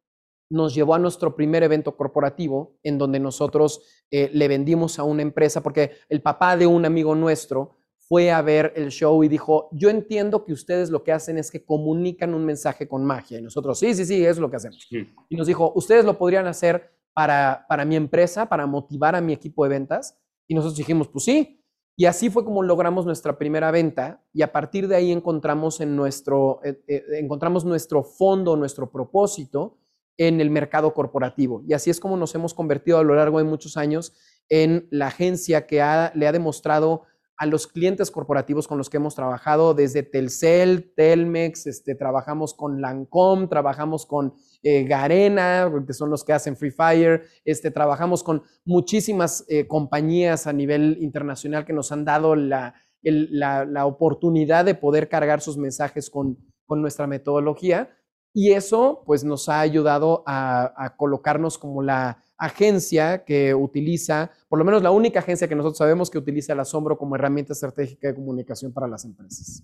[0.51, 5.23] nos llevó a nuestro primer evento corporativo en donde nosotros eh, le vendimos a una
[5.23, 7.77] empresa, porque el papá de un amigo nuestro
[8.09, 11.51] fue a ver el show y dijo, yo entiendo que ustedes lo que hacen es
[11.51, 13.39] que comunican un mensaje con magia.
[13.39, 14.87] Y nosotros, sí, sí, sí, eso es lo que hacemos.
[14.91, 19.33] Y nos dijo, ustedes lo podrían hacer para, para mi empresa, para motivar a mi
[19.33, 20.21] equipo de ventas.
[20.47, 21.65] Y nosotros dijimos, pues sí.
[21.97, 25.95] Y así fue como logramos nuestra primera venta y a partir de ahí encontramos, en
[25.95, 29.79] nuestro, eh, eh, encontramos nuestro fondo, nuestro propósito
[30.17, 31.63] en el mercado corporativo.
[31.67, 34.15] Y así es como nos hemos convertido a lo largo de muchos años
[34.49, 35.77] en la agencia que
[36.15, 37.05] le ha demostrado
[37.37, 42.81] a los clientes corporativos con los que hemos trabajado, desde Telcel, Telmex, este, trabajamos con
[42.81, 48.43] Lancom, trabajamos con eh, Garena, que son los que hacen Free Fire, este, trabajamos con
[48.65, 55.09] muchísimas eh, compañías a nivel internacional que nos han dado la, la, oportunidad de poder
[55.09, 57.91] cargar sus mensajes con, con nuestra metodología.
[58.37, 64.65] Y eso pues nos ha ayudado a, colocarnos como la agencia que utiliza, por lo
[64.65, 68.17] menos la única agencia que nosotros sabemos que utiliza el asombro como herramienta estratégica de
[68.17, 69.63] comunicación para las empresas.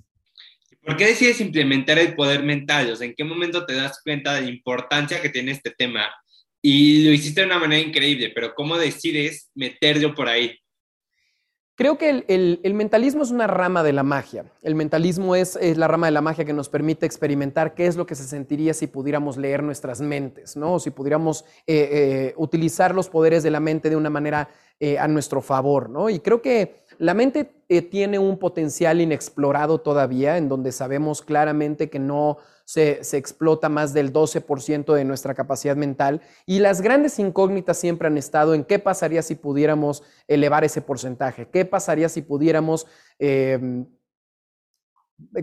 [0.84, 2.96] ¿Por qué decides implementar el poder mental?
[3.00, 6.08] ¿en qué momento te das cuenta de la importancia que tiene este tema?
[6.62, 10.59] Y lo hiciste de una manera increíble, pero ¿cómo decides meterlo por ahí?
[11.80, 14.44] Creo que el, mentalismo es una rama de la magia.
[14.60, 18.04] El mentalismo es, la rama de la magia que nos permite experimentar qué es lo
[18.04, 20.78] que se sentiría si pudiéramos leer nuestras mentes, ¿no?
[20.78, 25.08] Si pudiéramos eh, eh, utilizar los poderes de la mente de una manera eh, a
[25.08, 26.10] nuestro favor, ¿no?
[26.10, 27.50] Y creo que la mente
[27.90, 32.36] tiene un potencial inexplorado todavía, en donde sabemos claramente que no
[32.70, 36.20] se, explota más del 12% de nuestra capacidad mental.
[36.46, 41.48] Y las grandes incógnitas siempre han estado en qué pasaría si pudiéramos elevar ese porcentaje,
[41.48, 42.86] qué pasaría si pudiéramos...
[43.18, 43.86] Em,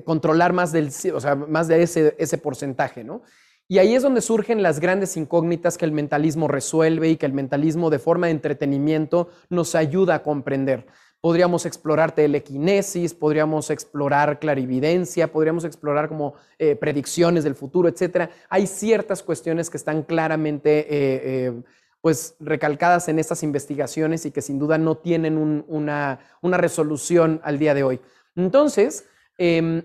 [0.06, 3.22] controlar más del, o sea, más de ese, ese porcentaje, ¿no?
[3.68, 7.34] Y ahí es donde surgen las grandes incógnitas que el mentalismo resuelve y que el
[7.34, 10.88] mentalismo de forma de entretenimiento nos ayuda a comprender.
[11.20, 18.30] Podríamos explorar telequinesis, podríamos explorar clarividencia, podríamos explorar como eh, predicciones del futuro, etc.
[18.50, 21.62] Hay ciertas cuestiones que están claramente eh, eh,
[22.02, 27.58] pues recalcadas en estas investigaciones y que sin duda no tienen una, una, resolución al
[27.58, 28.00] día de hoy.
[28.36, 29.06] Entonces,
[29.40, 29.82] em,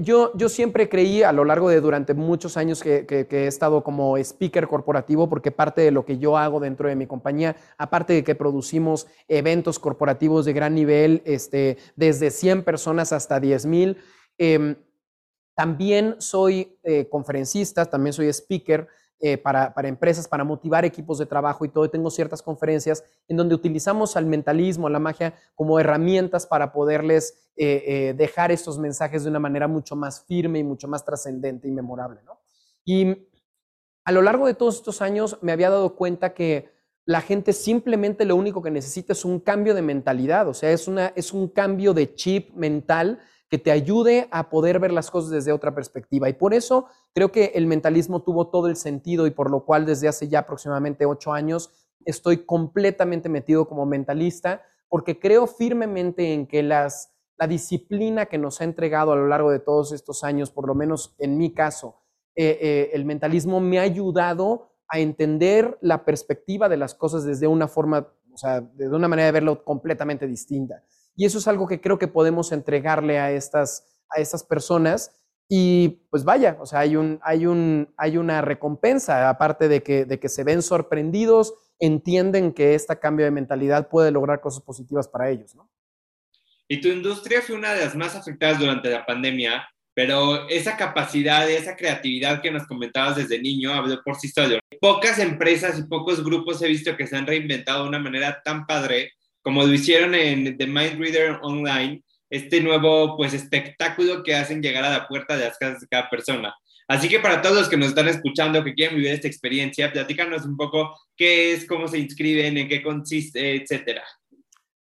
[0.00, 4.16] yo, yo siempre creí a lo largo de durante muchos años que, he estado como
[4.16, 8.24] speaker corporativo, porque parte de lo que yo hago dentro de mi compañía, aparte de
[8.24, 13.98] que producimos eventos corporativos de gran nivel, este, desde 100 personas hasta 10 mil,
[14.38, 14.76] em,
[15.54, 18.88] también soy eh, conferencista, también soy speaker.
[19.18, 21.88] Eh, para, empresas, para motivar equipos de trabajo y todo.
[21.88, 27.50] tengo ciertas conferencias en donde utilizamos al mentalismo, a la magia, como herramientas para poderles
[27.56, 31.66] eh, eh, dejar estos mensajes de una manera mucho más firme y mucho más trascendente
[31.66, 32.20] y memorable.
[32.84, 33.30] Y
[34.04, 36.68] a lo largo de todos estos años me había dado cuenta que
[37.06, 40.88] la gente simplemente lo único que necesita es un cambio de mentalidad, o sea, es,
[40.88, 45.30] una, es un cambio de chip mental que te ayude a poder ver las cosas
[45.30, 46.28] desde otra perspectiva.
[46.28, 49.86] Y por eso creo que el mentalismo tuvo todo el sentido y por lo cual
[49.86, 51.70] desde hace ya aproximadamente ocho años
[52.04, 58.60] estoy completamente metido como mentalista porque creo firmemente en que las, la disciplina que nos
[58.60, 62.02] ha entregado a lo largo de todos estos años, por lo menos en mi caso,
[62.34, 67.46] eh, eh, el mentalismo me ha ayudado a entender la perspectiva de las cosas desde
[67.46, 70.84] una forma, o sea, de una manera de verlo completamente distinta.
[71.16, 75.12] Y eso es algo que creo que podemos entregarle a estas, a estas personas.
[75.48, 80.04] Y pues vaya, o sea, hay, un, hay, un, hay una recompensa, aparte de que,
[80.04, 85.08] de que se ven sorprendidos, entienden que este cambio de mentalidad puede lograr cosas positivas
[85.08, 85.70] para ellos, ¿no?
[86.68, 91.48] Y tu industria fue una de las más afectadas durante la pandemia, pero esa capacidad,
[91.48, 94.58] esa creatividad que nos comentabas desde niño habló por sí solo.
[94.80, 98.66] Pocas empresas y pocos grupos he visto que se han reinventado de una manera tan
[98.66, 99.12] padre
[99.46, 104.82] como lo hicieron en The Mind Reader Online, este nuevo pues espectáculo que hacen llegar
[104.82, 106.52] a la puerta de las casas de cada persona.
[106.88, 110.44] Así que para todos los que nos están escuchando, que quieren vivir esta experiencia, platícanos
[110.44, 114.02] un poco qué es, cómo se inscriben, en qué consiste, etcétera.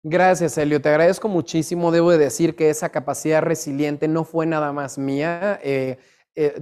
[0.01, 0.81] Gracias, Elio.
[0.81, 1.91] Te agradezco muchísimo.
[1.91, 5.59] Debo de decir que esa capacidad resiliente no fue nada más mía.
[5.63, 5.99] Eh,
[6.33, 6.59] eh,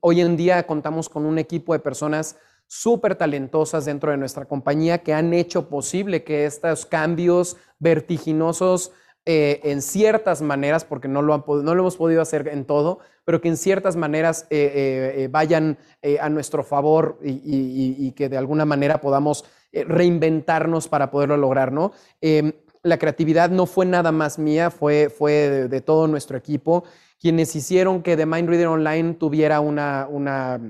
[0.00, 4.98] hoy en día contamos con un equipo de personas súper talentosas dentro de nuestra compañía
[4.98, 8.92] que han hecho posible que estos cambios vertiginosos
[9.28, 13.40] eh, en ciertas maneras, porque no lo, no lo hemos podido hacer en todo, pero
[13.40, 15.78] que en ciertas maneras eh, eh, vayan
[16.20, 21.90] a nuestro favor y, que de alguna manera podamos reinventarnos para poderlo lograr, ¿no?
[22.20, 22.52] Em,
[22.84, 26.84] la creatividad no fue nada más mía, fue, fue de, todo nuestro equipo,
[27.20, 30.60] quienes hicieron que The Mind Reader Online tuviera una, una,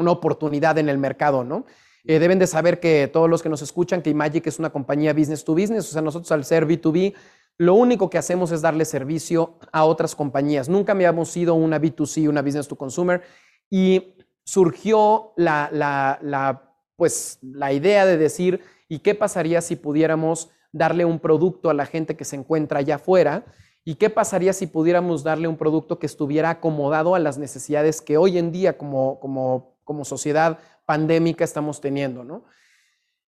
[0.00, 1.64] una oportunidad en el mercado, ¿no?
[2.02, 5.44] deben de saber que todos los que nos escuchan, que Magic es una compañía business
[5.44, 7.14] to business, o sea, nosotros al ser B2B
[7.60, 10.70] lo único que hacemos es darle servicio a otras compañías.
[10.70, 13.20] Nunca habíamos sido una B2C, una business to consumer,
[13.68, 21.04] y surgió la, la, pues, la idea de decir, ¿y qué pasaría si pudiéramos darle
[21.04, 23.44] un producto a la gente que se encuentra allá afuera?
[23.84, 28.16] ¿Y qué pasaría si pudiéramos darle un producto que estuviera acomodado a las necesidades que
[28.16, 32.22] hoy en día como, como, como sociedad pandémica estamos teniendo?
[32.22, 32.44] ¿no?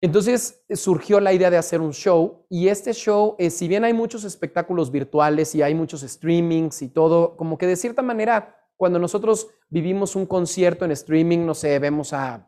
[0.01, 3.93] Entonces surgió la idea de hacer un show y este show, eh, si bien hay
[3.93, 8.99] muchos espectáculos virtuales y hay muchos streamings y todo, como que de cierta manera, cuando
[8.99, 12.47] nosotros vivimos un concierto en streaming, no sé, vemos a,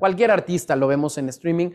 [0.00, 1.70] cualquier artista, lo vemos en streaming,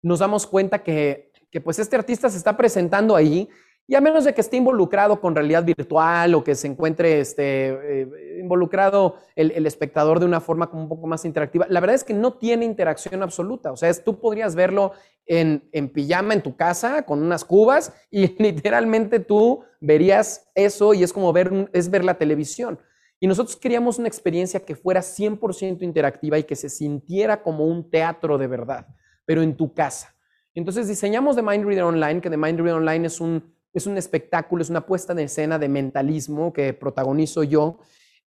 [0.00, 3.48] nos damos cuenta que, que pues este artista se está presentando ahí
[3.86, 8.02] y a menos de que esté involucrado con realidad virtual o que se encuentre este,
[8.02, 12.04] eh, involucrado el, espectador de una forma como un poco más interactiva, la verdad es
[12.04, 13.72] que no tiene interacción absoluta.
[13.72, 14.92] O sea, tú podrías verlo
[15.26, 21.02] en, en, pijama en tu casa con unas cubas y literalmente tú verías eso y
[21.02, 22.78] es como ver, es ver la televisión.
[23.20, 27.90] Y nosotros queríamos una experiencia que fuera 100% interactiva y que se sintiera como un
[27.90, 28.86] teatro de verdad,
[29.26, 30.14] pero en tu casa.
[30.54, 33.98] Entonces diseñamos The Mind Reader Online, que The Mind Reader Online es un es un
[33.98, 37.78] espectáculo, es una puesta en escena de mentalismo que protagonizo yo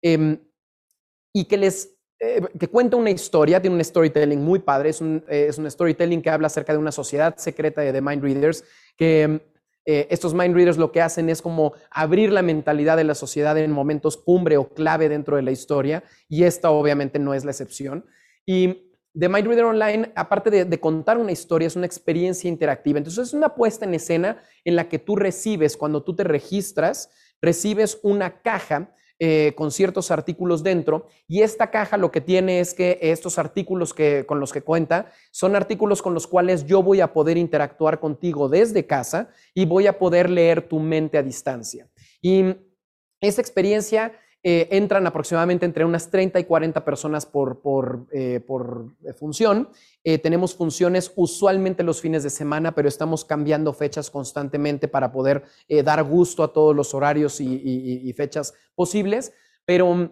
[0.03, 0.39] em,
[1.33, 5.23] y que les eh, que cuenta una historia, tiene un storytelling muy padre, es un,
[5.29, 8.65] eh, es un storytelling que habla acerca de una sociedad secreta de, mind readers,
[8.97, 9.41] que em,
[9.85, 13.59] eh, estos mind readers lo que hacen es como abrir la mentalidad de la sociedad
[13.59, 17.51] en momentos cumbre o clave dentro de la historia, y esta obviamente no es la
[17.51, 18.07] excepción.
[18.47, 22.99] Y The Mind Reader Online, aparte de, contar una historia, es una experiencia interactiva.
[22.99, 27.11] Entonces, es una puesta en escena en la que tú recibes, cuando tú te registras,
[27.41, 32.75] recibes una caja eh, con ciertos artículos dentro y esta caja lo que tiene es
[32.75, 37.01] que estos artículos que, con los que cuenta son artículos con los cuales yo voy
[37.01, 41.89] a poder interactuar contigo desde casa y voy a poder leer tu mente a distancia.
[42.21, 42.57] Y
[43.21, 44.13] esa experiencia
[44.47, 49.71] eh, entran aproximadamente entre unas 30 y 40 personas por, por, eh, eh, función.
[50.23, 55.45] tenemos funciones usualmente los fines de semana, pero estamos cambiando fechas constantemente para poder
[55.83, 59.33] dar gusto a todos los horarios y, fechas posibles.
[59.65, 60.11] Pero mm,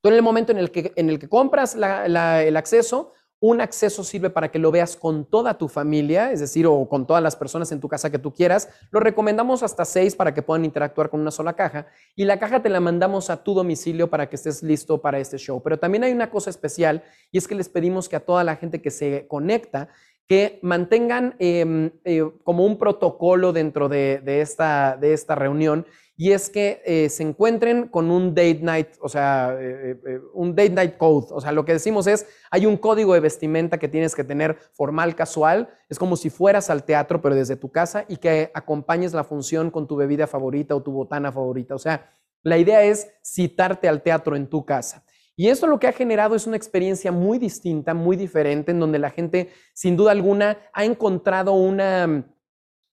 [0.00, 4.02] tú en el momento en el que, en el que compras el acceso, un acceso
[4.02, 7.36] sirve para que lo veas con toda tu familia, es decir, o con todas las
[7.36, 8.68] personas en tu casa que tú quieras.
[8.90, 11.86] Lo recomendamos hasta seis para que puedan interactuar con una sola caja.
[12.14, 15.36] Y la caja te la mandamos a tu domicilio para que estés listo para este
[15.36, 15.62] show.
[15.62, 18.56] Pero también hay una cosa especial y es que les pedimos que a toda la
[18.56, 19.90] gente que se conecta,
[20.26, 25.86] que mantengan em, eh, como un protocolo dentro de, esta, de esta reunión
[26.18, 29.98] y es que eh, se encuentren con un date night, o sea, eh,
[30.32, 31.26] un date night code.
[31.30, 34.56] O sea, lo que decimos es, hay un código de vestimenta que tienes que tener
[34.72, 35.68] formal, casual.
[35.90, 39.70] Es como si fueras al teatro, pero desde tu casa y que acompañes la función
[39.70, 41.74] con tu bebida favorita o tu botana favorita.
[41.74, 42.10] O sea,
[42.42, 45.04] la idea es citarte al teatro en tu casa.
[45.36, 48.98] Y esto lo que ha generado es una experiencia muy distinta, muy diferente, en donde
[48.98, 52.24] la gente, sin duda alguna, ha encontrado una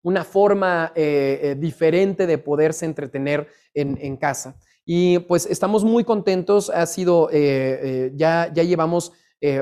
[0.03, 4.55] una forma eh, eh, diferente de poderse entretener en, casa.
[4.85, 9.13] Y pues estamos muy contentos, ha sido, eh, ya, ya llevamos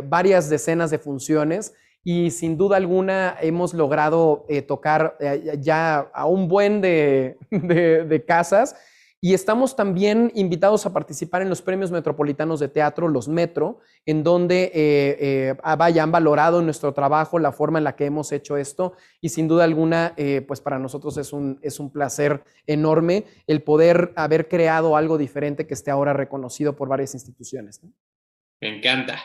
[0.03, 1.73] varias decenas de funciones
[2.03, 5.17] y sin duda alguna hemos logrado tocar
[5.59, 8.75] ya a un buen de, de, casas
[9.21, 14.23] y estamos también invitados a participar en los premios metropolitanos de teatro, los Metro, en
[14.23, 18.93] donde eh, vaya, han valorado nuestro trabajo, la forma en la que hemos hecho esto
[19.21, 20.15] y sin duda alguna,
[20.47, 25.67] pues para nosotros es un, es un placer enorme el poder haber creado algo diferente
[25.67, 27.79] que esté ahora reconocido por varias instituciones.
[28.59, 29.21] Me encanta.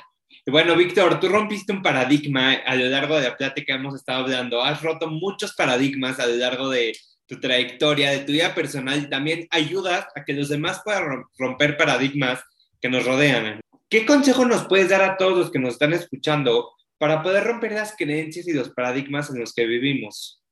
[0.47, 4.25] Bueno, Víctor, tú rompiste un paradigma a lo largo de la plática que hemos estado
[4.25, 4.63] hablando.
[4.63, 6.97] Has roto muchos paradigmas a lo largo de
[7.27, 12.41] tu trayectoria, de tu vida personal también ayudas a que los demás puedan romper paradigmas
[12.81, 13.61] que nos rodean.
[13.89, 17.73] ¿Qué consejo nos puedes dar a todos los que nos están escuchando para poder romper
[17.73, 20.43] las creencias y los paradigmas en los que vivimos?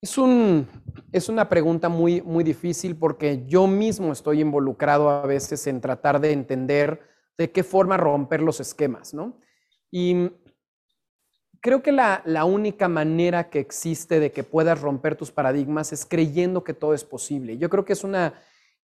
[0.00, 0.66] Es, un,
[1.12, 6.20] es una pregunta muy, muy difícil porque yo mismo estoy involucrado a veces en tratar
[6.20, 7.00] de entender
[7.38, 9.40] de qué forma romper los esquemas, ¿no?
[9.90, 10.30] Y
[11.62, 16.64] creo que la, única manera que existe de que puedas romper tus paradigmas es creyendo
[16.64, 17.56] que todo es posible.
[17.56, 18.34] Yo creo que es una,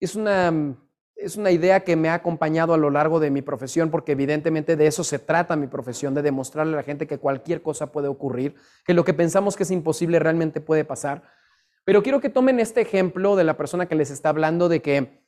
[0.01, 0.77] es una,
[1.17, 4.77] es una idea que me ha acompañado a lo largo de mi profesión, porque evidentemente
[4.77, 8.07] de eso se trata mi profesión, de demostrarle a la gente que cualquier cosa puede
[8.07, 8.55] ocurrir,
[8.87, 11.25] que lo que pensamos que es imposible realmente puede pasar.
[11.85, 15.28] Pero quiero que tomen este ejemplo de la persona que les está hablando de que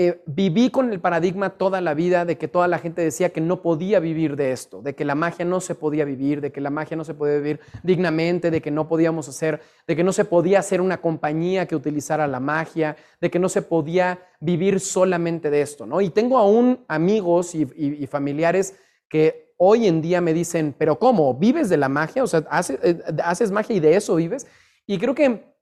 [0.00, 3.40] eh, viví con el paradigma toda la vida de que toda la gente decía que
[3.40, 6.60] no podía vivir de esto, de que la magia no se podía vivir, de que
[6.60, 10.12] la magia no se podía vivir dignamente, de que no podíamos hacer, de que no
[10.12, 14.78] se podía hacer una compañía que utilizara la magia, de que no se podía vivir
[14.78, 16.00] solamente de esto, ¿no?
[16.00, 18.76] Y tengo aún amigos y, familiares
[19.08, 21.34] que hoy en día me dicen, pero ¿cómo?
[21.34, 22.22] ¿Vives de la magia?
[22.22, 24.46] O sea, ¿haces, eh, haces magia y de eso vives?
[24.86, 25.57] Y creo que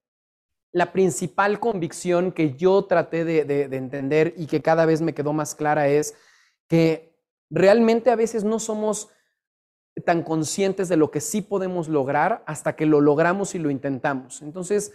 [0.76, 5.54] la principal convicción que yo traté de, entender y que cada vez me quedó más
[5.54, 6.14] clara es
[6.68, 7.16] que
[7.48, 9.08] realmente a veces no somos
[10.04, 14.42] tan conscientes de lo que sí podemos lograr hasta que lo logramos y lo intentamos.
[14.42, 14.92] Entonces,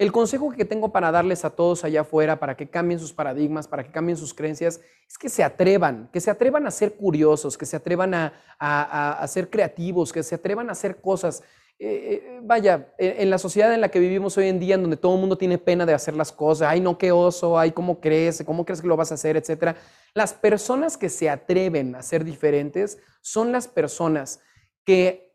[0.00, 3.68] el consejo que tengo para darles a todos allá afuera, para que cambien sus paradigmas,
[3.68, 7.56] para que cambien sus creencias, es que se atrevan, que se atrevan a ser curiosos,
[7.56, 11.44] que se atrevan a, a ser creativos, que se atrevan a hacer cosas.
[11.82, 14.98] Eh, eh, vaya, en la sociedad en la que vivimos hoy en día, en donde
[14.98, 18.00] todo el mundo tiene pena de hacer las cosas, ay, no, qué oso, ay, cómo
[18.00, 19.76] crees, cómo crees que lo vas a hacer, etcétera.
[20.12, 24.40] Las personas que se atreven a ser diferentes son las personas
[24.84, 25.32] que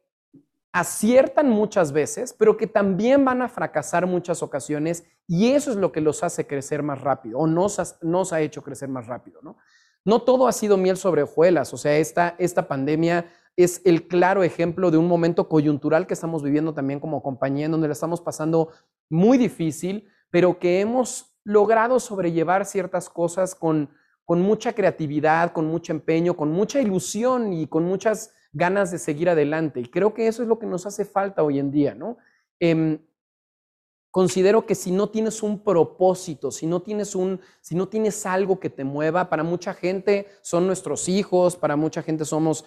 [0.71, 5.91] aciertan muchas veces, pero que también van a fracasar muchas ocasiones y eso es lo
[5.91, 9.57] que los hace crecer más rápido o nos, nos ha hecho crecer más rápido, ¿no?
[10.03, 13.25] No todo ha sido miel sobre hojuelas, o sea, esta pandemia
[13.57, 17.71] es el claro ejemplo de un momento coyuntural que estamos viviendo también como compañía, en
[17.71, 18.71] donde la estamos pasando
[19.09, 23.89] muy difícil, pero que hemos logrado sobrellevar ciertas cosas con,
[24.25, 29.29] con mucha creatividad, con mucho empeño, con mucha ilusión y con muchas ganas de seguir
[29.29, 29.79] adelante.
[29.79, 32.17] Y creo que eso es lo que nos hace falta hoy en día, ¿no?
[32.59, 32.99] Em,
[34.15, 38.61] Considero que si no tienes un propósito, si no tienes, un, si no tienes algo
[38.61, 42.63] que te mueva, para mucha gente son nuestros hijos, para mucha gente somos,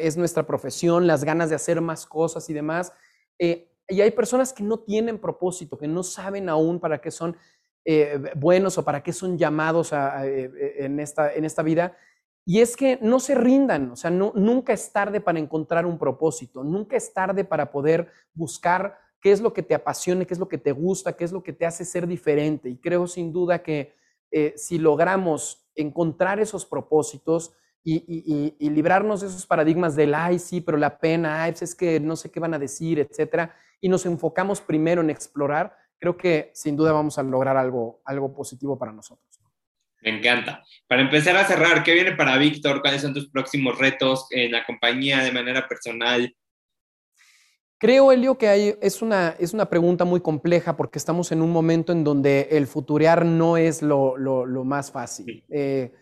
[0.00, 2.92] es nuestra profesión, las ganas de hacer más cosas y demás.
[3.40, 7.36] Eh, y hay personas que no tienen propósito, que no saben aún para qué son
[7.84, 11.96] eh, buenos o para qué son llamados eh, en, esta, en esta vida.
[12.46, 16.62] Y es que no se rindan, o sea, nunca es tarde para encontrar un propósito,
[16.62, 20.48] nunca es tarde para poder buscar qué es lo que te apasiona, qué es lo
[20.48, 22.68] que te gusta, qué es lo que te hace ser diferente.
[22.68, 23.94] Y creo sin duda que
[24.30, 27.54] eh, si logramos encontrar esos propósitos
[27.84, 31.98] y, librarnos de esos paradigmas del, ay, sí, pero la pena, ay, pues es que
[31.98, 36.50] no sé qué van a decir, etcétera, y nos enfocamos primero en explorar, creo que
[36.54, 39.26] sin duda vamos a lograr algo, algo positivo para nosotros.
[40.00, 40.64] Me encanta.
[40.86, 42.82] Para empezar a cerrar, ¿qué viene para Víctor?
[42.82, 46.34] ¿Cuáles son tus próximos retos en la compañía de manera personal?
[47.80, 51.52] Creo, Elio, que hay, es, una, es una pregunta muy compleja porque estamos en un
[51.52, 54.16] momento en donde el futurear no es lo,
[54.64, 55.44] más fácil.
[55.48, 55.92] Eh,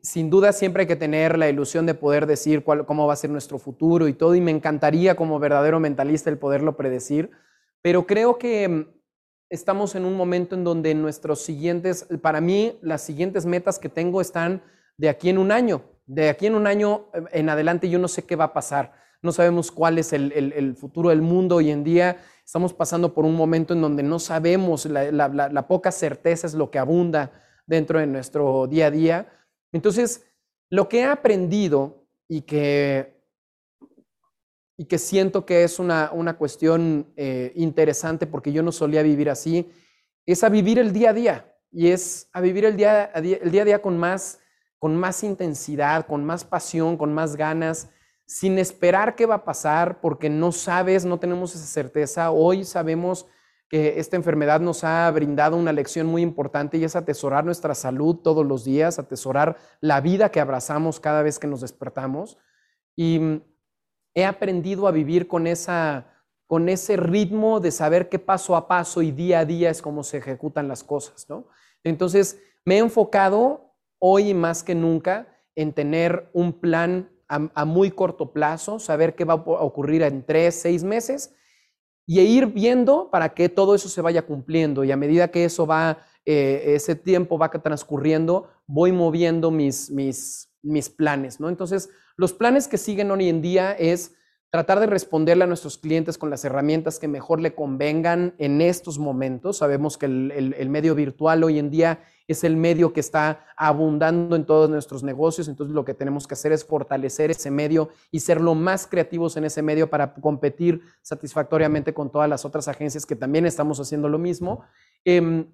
[0.00, 3.16] sin duda siempre hay que tener la ilusión de poder decir cuál, cómo va a
[3.16, 7.30] ser nuestro futuro y todo, y me encantaría como verdadero mentalista el poderlo predecir,
[7.82, 8.86] pero creo que mm,
[9.50, 14.22] estamos en un momento en donde nuestros siguientes, para mí, las siguientes metas que tengo
[14.22, 14.62] están
[14.96, 15.84] de aquí en un año.
[16.06, 19.03] De aquí en un año eh, en adelante yo no sé qué va a pasar
[19.24, 22.18] no sabemos cuál es el, futuro del mundo hoy en día.
[22.44, 26.78] Estamos pasando por un momento en donde no sabemos, la, poca certeza es lo que
[26.78, 27.32] abunda
[27.66, 29.32] dentro de nuestro día a día.
[29.72, 30.26] Entonces,
[30.68, 33.18] lo que he aprendido y que,
[34.76, 39.70] y que siento que es una, cuestión eh, interesante porque yo no solía vivir así,
[40.26, 43.38] es a vivir el día a día y es a vivir el día a día,
[43.40, 44.38] el día, a día con, más,
[44.78, 47.88] con más intensidad, con más pasión, con más ganas
[48.26, 52.30] sin esperar qué va a pasar, porque no sabes, no tenemos esa certeza.
[52.30, 53.26] Hoy sabemos
[53.68, 58.16] que esta enfermedad nos ha brindado una lección muy importante y es atesorar nuestra salud
[58.16, 62.38] todos los días, atesorar la vida que abrazamos cada vez que nos despertamos.
[62.96, 63.42] Y mm,
[64.14, 66.06] he aprendido a vivir con, esa,
[66.46, 70.04] con ese ritmo de saber que paso a paso y día a día es como
[70.04, 71.48] se ejecutan las cosas, ¿no?
[71.82, 78.32] Entonces, me he enfocado hoy más que nunca en tener un plan a, muy corto
[78.32, 81.34] plazo, saber qué va a ocurrir en tres, seis meses
[82.06, 84.84] y ir viendo para que todo eso se vaya cumpliendo.
[84.84, 90.50] Y a medida que eso va, eh, ese tiempo va transcurriendo, voy moviendo mis, mis,
[90.62, 91.48] mis planes, ¿no?
[91.48, 94.14] Entonces, los planes que siguen hoy en día es
[94.50, 98.98] tratar de responderle a nuestros clientes con las herramientas que mejor le convengan en estos
[98.98, 99.56] momentos.
[99.56, 104.34] Sabemos que el, el medio virtual hoy en día es el medio que está abundando
[104.36, 108.20] en todos nuestros negocios, entonces lo que tenemos que hacer es fortalecer ese medio y
[108.20, 113.04] ser lo más creativos en ese medio para competir satisfactoriamente con todas las otras agencias
[113.04, 114.64] que también estamos haciendo lo mismo.
[115.04, 115.52] Em,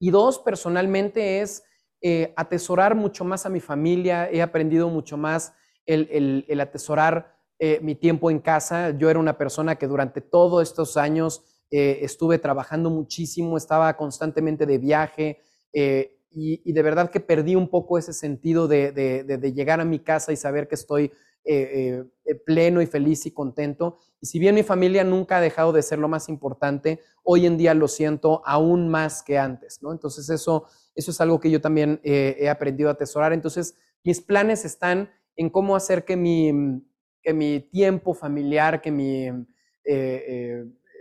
[0.00, 1.62] y dos, personalmente es
[2.02, 5.54] eh, atesorar mucho más a mi familia, he aprendido mucho más
[5.86, 8.90] el, atesorar eh, mi tiempo en casa.
[8.90, 14.66] Yo era una persona que durante todos estos años eh, estuve trabajando muchísimo, estaba constantemente
[14.66, 15.40] de viaje,
[15.74, 20.32] eh, y, de verdad que perdí un poco ese sentido de, llegar a mi casa
[20.32, 21.12] y saber que estoy
[21.44, 23.98] eh, eh, pleno y feliz y contento.
[24.20, 27.56] Y si bien mi familia nunca ha dejado de ser lo más importante, hoy en
[27.56, 29.92] día lo siento aún más que antes, ¿no?
[29.92, 30.64] Entonces eso,
[30.96, 33.32] eso es algo que yo también he aprendido a atesorar.
[33.32, 36.82] Entonces mis planes están en cómo hacer que mi,
[37.22, 39.28] que mi tiempo familiar, que mi,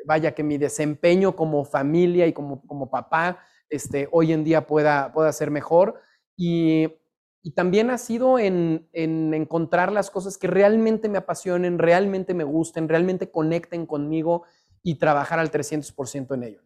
[0.05, 5.11] vaya, que mi desempeño como familia y como, como papá, este, hoy en día pueda,
[5.13, 6.01] pueda ser mejor.
[6.37, 6.87] Y,
[7.55, 13.31] también ha sido en, encontrar las cosas que realmente me apasionen, realmente me gusten, realmente
[13.31, 14.43] conecten conmigo
[14.81, 16.61] y trabajar al 300% en ello.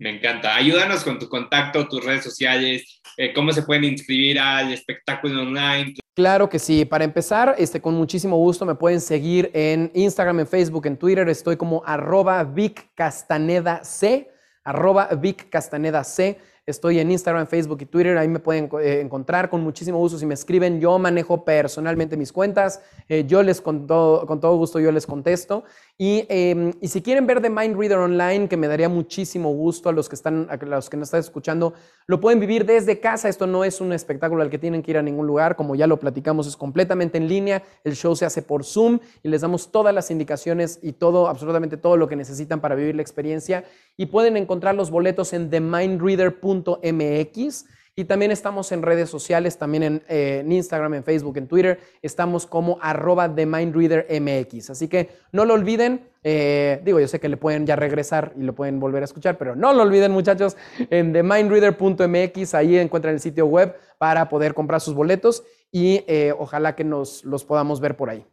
[0.00, 0.56] Me encanta.
[0.56, 5.94] Ayúdanos con tu contacto, tus redes sociales, eh, cómo se pueden inscribir al espectáculo online.
[6.16, 6.84] Claro que sí.
[6.84, 11.28] Para empezar, este, con muchísimo gusto me pueden seguir en Instagram, en Facebook, en Twitter.
[11.28, 14.29] Estoy como arroba Vic Castaneda C
[14.64, 16.38] arroba Vic Castaneda C.
[16.66, 20.18] Estoy en Instagram, Facebook y Twitter, ahí me pueden eh, encontrar con muchísimo gusto.
[20.18, 24.56] Si me escriben, yo manejo personalmente mis cuentas, eh, yo les con todo, con todo
[24.56, 25.64] gusto yo les contesto.
[26.02, 29.92] Em, y, si quieren ver The Mind Reader Online, que me daría muchísimo gusto a
[29.92, 31.74] los que están, a los que nos están escuchando,
[32.06, 33.28] lo pueden vivir desde casa.
[33.28, 35.86] Esto no es un espectáculo al que tienen que ir a ningún lugar, como ya
[35.86, 37.62] lo platicamos, es completamente en línea.
[37.84, 41.76] El show se hace por Zoom y les damos todas las indicaciones y todo, absolutamente
[41.76, 43.64] todo lo que necesitan para vivir la experiencia.
[43.98, 47.66] Y pueden encontrar los boletos en themindreader.mx.
[47.96, 51.80] Y también estamos en redes sociales, también eh, en, Instagram, en Facebook, en Twitter.
[52.02, 54.70] Estamos como arroba TheMindReaderMX.
[54.70, 56.08] Así que no lo olviden.
[56.22, 59.36] Eh, digo, yo sé que le pueden ya regresar y lo pueden volver a escuchar,
[59.38, 60.56] pero no lo olviden muchachos.
[60.90, 66.74] En TheMindReader.mx, ahí encuentran el sitio web para poder comprar sus boletos y eh, ojalá
[66.74, 68.24] que nos los podamos ver por ahí.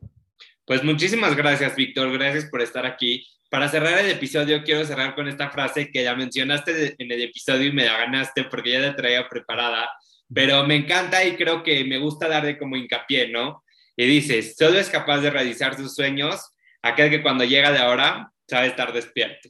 [0.68, 2.12] Pues muchísimas gracias, Víctor.
[2.12, 6.16] Gracias por estar aquí para cerrar el episodio, quiero cerrar con esta frase que ya
[6.16, 9.90] mencionaste en el episodio y me la ganaste porque ya la traía preparada,
[10.34, 13.64] pero me encanta y creo que me gusta darle como hincapié, ¿no?
[13.96, 16.52] Y dices, solo es capaz de realizar sus sueños
[16.82, 19.50] aquel que cuando llega de ahora sabe estar despierto.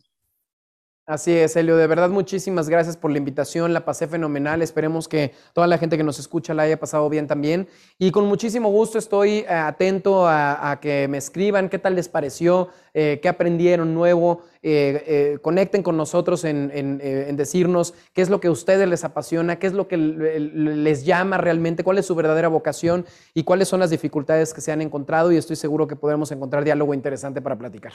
[1.08, 1.78] Así es, Elio.
[1.78, 3.74] De verdad, muchísimas gracias por la invitación.
[3.74, 4.62] La pasé fenomenal.
[4.62, 7.70] Esperemos que toda la gente que nos escucha la haya pasado bien también.
[7.98, 12.68] Y con muchísimo gusto estoy eh, atento a, que me escriban qué tal les pareció,
[12.94, 14.42] eh, qué aprendieron nuevo.
[14.62, 19.60] Eh, conecten con nosotros en, en, decirnos qué es lo que a ustedes les apasiona,
[19.60, 23.80] qué es lo que les llama realmente, cuál es su verdadera vocación y cuáles son
[23.80, 25.32] las dificultades que se han encontrado.
[25.32, 27.94] Y estoy seguro que podremos encontrar diálogo interesante para platicar.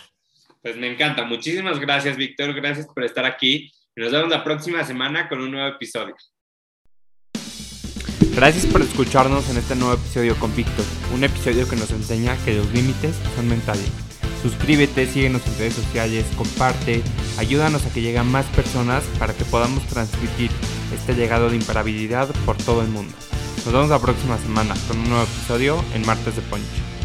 [0.63, 1.25] Pues me encanta.
[1.25, 2.55] Muchísimas gracias, Víctor.
[2.55, 3.71] Gracias por estar aquí.
[3.97, 6.15] Nos vemos la próxima semana con un nuevo episodio.
[8.35, 12.55] Gracias por escucharnos en este nuevo episodio con Víctor, un episodio que nos enseña que
[12.55, 13.91] los límites son mentales.
[14.41, 17.03] Suscríbete, síguenos en redes sociales, comparte,
[17.37, 20.51] ayúdanos a que lleguen más personas para que podamos transmitir
[20.95, 23.15] este legado de imparabilidad por todo el mundo.
[23.65, 27.02] Nos vemos la próxima semana con un nuevo episodio en Martes de Poncho.